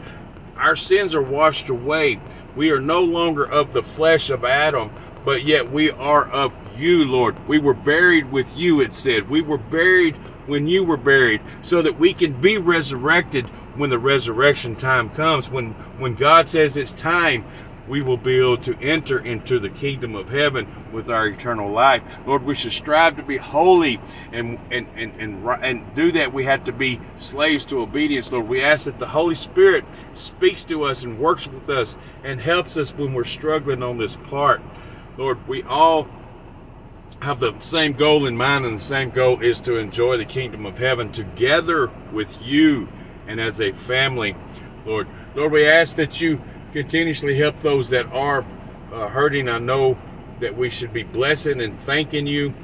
Our 0.56 0.76
sins 0.76 1.16
are 1.16 1.22
washed 1.22 1.68
away. 1.68 2.20
We 2.54 2.70
are 2.70 2.80
no 2.80 3.00
longer 3.00 3.44
of 3.44 3.72
the 3.72 3.82
flesh 3.82 4.30
of 4.30 4.44
Adam, 4.44 4.92
but 5.24 5.42
yet 5.42 5.68
we 5.68 5.90
are 5.90 6.30
of 6.30 6.52
you, 6.76 7.06
Lord. 7.06 7.48
We 7.48 7.58
were 7.58 7.74
buried 7.74 8.30
with 8.30 8.56
you, 8.56 8.82
it 8.82 8.94
said. 8.94 9.28
We 9.28 9.42
were 9.42 9.58
buried 9.58 10.14
when 10.46 10.68
you 10.68 10.84
were 10.84 10.96
buried, 10.96 11.42
so 11.62 11.82
that 11.82 11.98
we 11.98 12.14
can 12.14 12.40
be 12.40 12.56
resurrected 12.56 13.50
when 13.78 13.90
the 13.90 13.98
resurrection 13.98 14.76
time 14.76 15.10
comes. 15.10 15.48
When 15.48 15.70
when 15.98 16.14
God 16.14 16.48
says 16.48 16.76
it's 16.76 16.92
time, 16.92 17.44
we 17.88 18.02
will 18.02 18.16
be 18.16 18.38
able 18.38 18.58
to 18.58 18.78
enter 18.80 19.18
into 19.18 19.58
the 19.58 19.70
kingdom 19.70 20.14
of 20.14 20.28
heaven 20.28 20.66
with 20.92 21.08
our 21.08 21.26
eternal 21.26 21.70
life. 21.70 22.02
Lord, 22.26 22.44
we 22.44 22.54
should 22.54 22.72
strive 22.72 23.16
to 23.16 23.22
be 23.22 23.38
holy 23.38 24.00
and 24.32 24.58
and 24.70 24.86
and 24.96 25.12
and, 25.18 25.48
and 25.62 25.94
do 25.94 26.12
that. 26.12 26.32
We 26.32 26.44
have 26.44 26.64
to 26.64 26.72
be 26.72 27.00
slaves 27.18 27.64
to 27.66 27.80
obedience, 27.80 28.30
Lord. 28.30 28.48
We 28.48 28.62
ask 28.62 28.84
that 28.84 28.98
the 28.98 29.08
Holy 29.08 29.34
Spirit 29.34 29.84
speaks 30.14 30.64
to 30.64 30.84
us 30.84 31.02
and 31.02 31.18
works 31.18 31.46
with 31.46 31.68
us 31.70 31.96
and 32.22 32.40
helps 32.40 32.76
us 32.76 32.92
when 32.92 33.14
we're 33.14 33.24
struggling 33.24 33.82
on 33.82 33.98
this 33.98 34.16
part. 34.16 34.60
Lord, 35.16 35.48
we 35.48 35.62
all 35.62 36.06
have 37.20 37.40
the 37.40 37.58
same 37.58 37.94
goal 37.94 38.26
in 38.26 38.36
mind, 38.36 38.64
and 38.64 38.78
the 38.78 38.82
same 38.82 39.10
goal 39.10 39.42
is 39.42 39.60
to 39.60 39.76
enjoy 39.76 40.16
the 40.16 40.24
kingdom 40.24 40.66
of 40.66 40.78
heaven 40.78 41.10
together 41.10 41.90
with 42.12 42.28
you 42.40 42.88
and 43.28 43.40
as 43.40 43.60
a 43.60 43.72
family, 43.72 44.34
Lord. 44.84 45.06
Lord, 45.36 45.52
we 45.52 45.68
ask 45.68 45.94
that 45.96 46.20
you 46.20 46.40
continuously 46.72 47.38
help 47.38 47.62
those 47.62 47.90
that 47.90 48.06
are 48.06 48.44
uh, 48.92 49.08
hurting. 49.08 49.48
I 49.48 49.58
know 49.58 49.96
that 50.40 50.56
we 50.56 50.70
should 50.70 50.92
be 50.92 51.02
blessing 51.02 51.60
and 51.60 51.80
thanking 51.82 52.26
you 52.26 52.54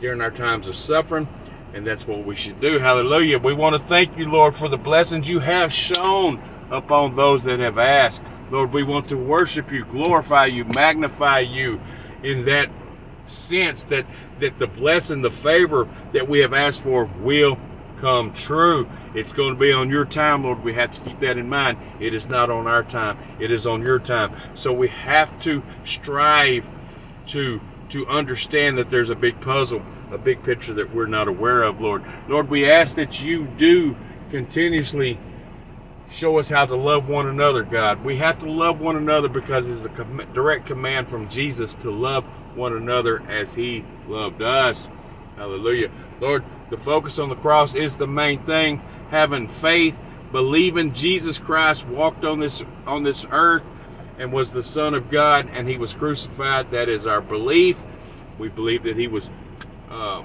during 0.00 0.20
our 0.20 0.30
times 0.30 0.68
of 0.68 0.76
suffering, 0.76 1.26
and 1.74 1.86
that's 1.86 2.06
what 2.06 2.24
we 2.24 2.36
should 2.36 2.60
do. 2.60 2.78
Hallelujah. 2.78 3.38
We 3.38 3.54
want 3.54 3.80
to 3.80 3.88
thank 3.88 4.16
you, 4.16 4.28
Lord, 4.28 4.54
for 4.54 4.68
the 4.68 4.76
blessings 4.76 5.28
you 5.28 5.40
have 5.40 5.72
shown 5.72 6.42
upon 6.70 7.16
those 7.16 7.44
that 7.44 7.58
have 7.58 7.78
asked. 7.78 8.20
Lord, 8.50 8.72
we 8.72 8.82
want 8.82 9.08
to 9.08 9.16
worship 9.16 9.72
you, 9.72 9.84
glorify 9.84 10.46
you, 10.46 10.64
magnify 10.64 11.40
you 11.40 11.80
in 12.22 12.44
that 12.44 12.68
sense 13.26 13.84
that 13.84 14.06
that 14.40 14.58
the 14.58 14.66
blessing, 14.66 15.22
the 15.22 15.30
favor 15.30 15.88
that 16.12 16.28
we 16.28 16.40
have 16.40 16.52
asked 16.52 16.80
for 16.80 17.04
will 17.20 17.58
come 18.00 18.32
true. 18.32 18.88
It's 19.14 19.32
going 19.32 19.54
to 19.54 19.60
be 19.60 19.72
on 19.72 19.90
your 19.90 20.04
time, 20.04 20.44
Lord. 20.44 20.62
We 20.62 20.74
have 20.74 20.92
to 20.94 21.00
keep 21.00 21.20
that 21.20 21.38
in 21.38 21.48
mind. 21.48 21.78
It 22.00 22.14
is 22.14 22.26
not 22.26 22.50
on 22.50 22.66
our 22.66 22.82
time. 22.82 23.18
It 23.38 23.50
is 23.50 23.66
on 23.66 23.82
your 23.82 23.98
time. 23.98 24.36
So 24.54 24.72
we 24.72 24.88
have 24.88 25.40
to 25.42 25.62
strive 25.84 26.64
to 27.28 27.60
to 27.90 28.06
understand 28.06 28.78
that 28.78 28.88
there's 28.88 29.10
a 29.10 29.16
big 29.16 29.40
puzzle, 29.40 29.82
a 30.12 30.18
big 30.18 30.42
picture 30.44 30.72
that 30.74 30.94
we're 30.94 31.06
not 31.06 31.26
aware 31.26 31.64
of, 31.64 31.80
Lord. 31.80 32.04
Lord, 32.28 32.48
we 32.48 32.70
ask 32.70 32.94
that 32.96 33.20
you 33.20 33.46
do 33.46 33.96
continuously 34.30 35.18
show 36.10 36.38
us 36.38 36.48
how 36.48 36.66
to 36.66 36.76
love 36.76 37.08
one 37.08 37.26
another, 37.26 37.62
God. 37.62 38.04
We 38.04 38.16
have 38.18 38.38
to 38.40 38.50
love 38.50 38.80
one 38.80 38.96
another 38.96 39.28
because 39.28 39.66
it's 39.66 39.84
a 39.84 40.24
direct 40.32 40.66
command 40.66 41.08
from 41.08 41.28
Jesus 41.28 41.74
to 41.76 41.90
love 41.90 42.24
one 42.54 42.74
another 42.74 43.22
as 43.28 43.52
he 43.52 43.84
loved 44.08 44.42
us. 44.42 44.88
Hallelujah. 45.36 45.90
Lord, 46.20 46.44
the 46.70 46.78
focus 46.78 47.18
on 47.18 47.28
the 47.28 47.36
cross 47.36 47.74
is 47.74 47.96
the 47.96 48.06
main 48.06 48.44
thing. 48.44 48.82
Having 49.10 49.48
faith, 49.48 49.96
believing 50.32 50.94
Jesus 50.94 51.36
Christ 51.38 51.86
walked 51.86 52.24
on 52.24 52.40
this 52.40 52.62
on 52.86 53.02
this 53.02 53.26
earth 53.30 53.64
and 54.18 54.32
was 54.32 54.52
the 54.52 54.62
Son 54.62 54.94
of 54.94 55.10
God 55.10 55.48
and 55.52 55.68
he 55.68 55.76
was 55.76 55.92
crucified. 55.92 56.70
That 56.70 56.88
is 56.88 57.06
our 57.06 57.20
belief. 57.20 57.76
We 58.38 58.48
believe 58.48 58.84
that 58.84 58.96
he 58.96 59.08
was 59.08 59.28
uh, 59.90 60.22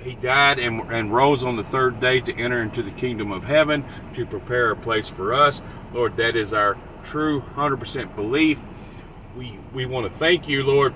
he 0.00 0.14
died 0.14 0.58
and, 0.58 0.80
and 0.92 1.12
rose 1.12 1.42
on 1.42 1.56
the 1.56 1.64
third 1.64 2.00
day 2.00 2.20
to 2.20 2.32
enter 2.32 2.62
into 2.62 2.82
the 2.82 2.90
kingdom 2.92 3.32
of 3.32 3.42
heaven 3.42 3.84
to 4.14 4.24
prepare 4.26 4.70
a 4.70 4.76
place 4.76 5.08
for 5.08 5.34
us. 5.34 5.60
Lord, 5.92 6.16
that 6.16 6.36
is 6.36 6.52
our 6.52 6.78
true 7.04 7.42
100% 7.56 8.14
belief. 8.14 8.58
We, 9.36 9.58
we 9.72 9.86
want 9.86 10.10
to 10.10 10.18
thank 10.18 10.48
you, 10.48 10.62
Lord, 10.62 10.94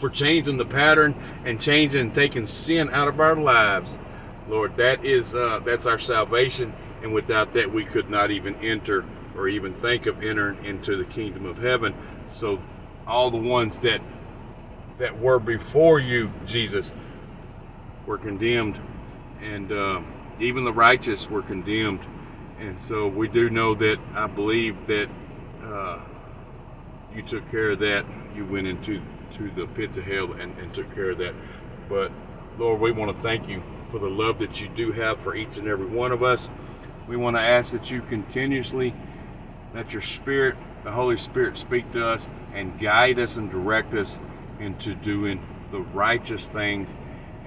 for 0.00 0.10
changing 0.10 0.56
the 0.56 0.64
pattern 0.64 1.14
and 1.44 1.60
changing 1.60 2.00
and 2.00 2.14
taking 2.14 2.46
sin 2.46 2.90
out 2.90 3.06
of 3.06 3.20
our 3.20 3.36
lives. 3.36 3.90
Lord, 4.48 4.76
that 4.78 5.04
is 5.04 5.34
uh, 5.34 5.60
that's 5.64 5.86
our 5.86 5.98
salvation, 5.98 6.72
and 7.02 7.12
without 7.14 7.54
that, 7.54 7.72
we 7.72 7.84
could 7.84 8.10
not 8.10 8.30
even 8.30 8.56
enter 8.56 9.04
or 9.36 9.46
even 9.46 9.74
think 9.74 10.06
of 10.06 10.22
entering 10.22 10.64
into 10.64 10.96
the 10.96 11.04
kingdom 11.04 11.46
of 11.46 11.58
heaven. 11.58 11.94
So, 12.34 12.60
all 13.06 13.30
the 13.30 13.36
ones 13.36 13.80
that 13.80 14.00
that 14.98 15.20
were 15.20 15.38
before 15.38 16.00
you, 16.00 16.32
Jesus, 16.46 16.92
were 18.06 18.18
condemned, 18.18 18.78
and 19.40 19.70
uh, 19.70 20.00
even 20.40 20.64
the 20.64 20.72
righteous 20.72 21.28
were 21.28 21.42
condemned. 21.42 22.00
And 22.58 22.80
so 22.82 23.08
we 23.08 23.28
do 23.28 23.48
know 23.48 23.74
that 23.76 23.96
I 24.14 24.26
believe 24.26 24.76
that 24.86 25.08
uh, 25.64 26.00
you 27.14 27.22
took 27.22 27.50
care 27.50 27.70
of 27.70 27.78
that. 27.78 28.04
You 28.34 28.44
went 28.44 28.66
into 28.66 29.00
to 29.36 29.50
the 29.50 29.66
pits 29.66 29.96
of 29.96 30.04
hell 30.04 30.32
and, 30.32 30.56
and 30.58 30.72
took 30.74 30.92
care 30.94 31.10
of 31.10 31.18
that. 31.18 31.34
But 31.88 32.12
Lord, 32.58 32.80
we 32.80 32.92
want 32.92 33.16
to 33.16 33.22
thank 33.22 33.48
you 33.48 33.62
for 33.90 33.98
the 33.98 34.08
love 34.08 34.38
that 34.38 34.60
you 34.60 34.68
do 34.68 34.92
have 34.92 35.20
for 35.20 35.34
each 35.34 35.56
and 35.56 35.66
every 35.66 35.86
one 35.86 36.12
of 36.12 36.22
us. 36.22 36.48
We 37.08 37.16
want 37.16 37.36
to 37.36 37.40
ask 37.40 37.72
that 37.72 37.90
you 37.90 38.02
continuously 38.02 38.94
let 39.74 39.92
your 39.92 40.02
Spirit, 40.02 40.56
the 40.84 40.92
Holy 40.92 41.16
Spirit, 41.16 41.58
speak 41.58 41.90
to 41.92 42.06
us 42.06 42.26
and 42.52 42.78
guide 42.80 43.18
us 43.18 43.36
and 43.36 43.50
direct 43.50 43.94
us 43.94 44.18
into 44.58 44.94
doing 44.94 45.40
the 45.70 45.80
righteous 45.80 46.46
things 46.48 46.88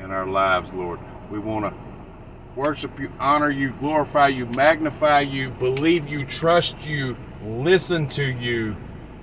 in 0.02 0.12
our 0.12 0.26
lives, 0.26 0.70
Lord. 0.74 1.00
We 1.30 1.40
want 1.40 1.66
to 1.66 1.74
worship 2.56 3.00
you, 3.00 3.12
honor 3.20 3.50
you, 3.50 3.72
glorify 3.80 4.28
you, 4.30 4.46
magnify 4.46 5.22
you, 5.22 5.50
believe 5.50 6.08
you, 6.08 6.26
trust 6.26 6.78
you, 6.80 7.18
listen 7.44 8.08
to 8.10 8.24
you 8.24 8.76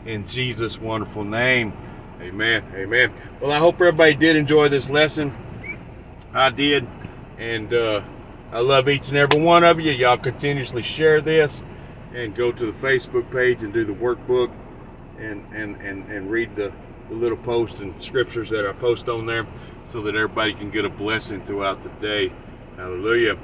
in 0.04 0.26
Jesus' 0.26 0.78
wonderful 0.78 1.24
name. 1.24 1.72
Amen. 2.20 2.64
Amen. 2.74 3.12
Well, 3.40 3.50
I 3.50 3.58
hope 3.58 3.76
everybody 3.76 4.14
did 4.14 4.36
enjoy 4.36 4.68
this 4.68 4.90
lesson. 4.90 5.34
I 6.32 6.50
did. 6.50 6.86
And 7.38 7.72
uh, 7.72 8.02
I 8.52 8.60
love 8.60 8.88
each 8.88 9.08
and 9.08 9.16
every 9.16 9.40
one 9.40 9.64
of 9.64 9.80
you. 9.80 9.90
Y'all 9.92 10.18
continuously 10.18 10.82
share 10.82 11.20
this 11.20 11.62
and 12.14 12.34
go 12.34 12.52
to 12.52 12.66
the 12.66 12.78
Facebook 12.78 13.30
page 13.32 13.62
and 13.62 13.72
do 13.72 13.84
the 13.84 13.92
workbook 13.92 14.52
and, 15.18 15.44
and, 15.54 15.76
and, 15.76 16.10
and 16.10 16.30
read 16.30 16.54
the, 16.56 16.72
the 17.08 17.14
little 17.14 17.38
posts 17.38 17.80
and 17.80 17.94
scriptures 18.02 18.50
that 18.50 18.66
I 18.66 18.72
post 18.72 19.08
on 19.08 19.26
there 19.26 19.46
so 19.92 20.02
that 20.02 20.14
everybody 20.14 20.52
can 20.54 20.70
get 20.70 20.84
a 20.84 20.90
blessing 20.90 21.44
throughout 21.46 21.82
the 21.82 21.90
day. 22.06 22.32
Hallelujah. 22.76 23.38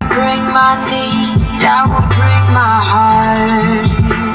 Bring 0.00 0.42
my 0.42 0.84
need, 0.90 1.64
I 1.64 1.84
will 1.86 2.06
bring 2.08 2.52
my 2.54 4.18
heart. 4.18 4.27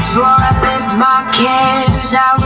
Before 0.00 0.24
I 0.24 0.50
lift 0.64 0.96
my 0.98 1.20
cares, 1.36 2.12
I 2.14 2.39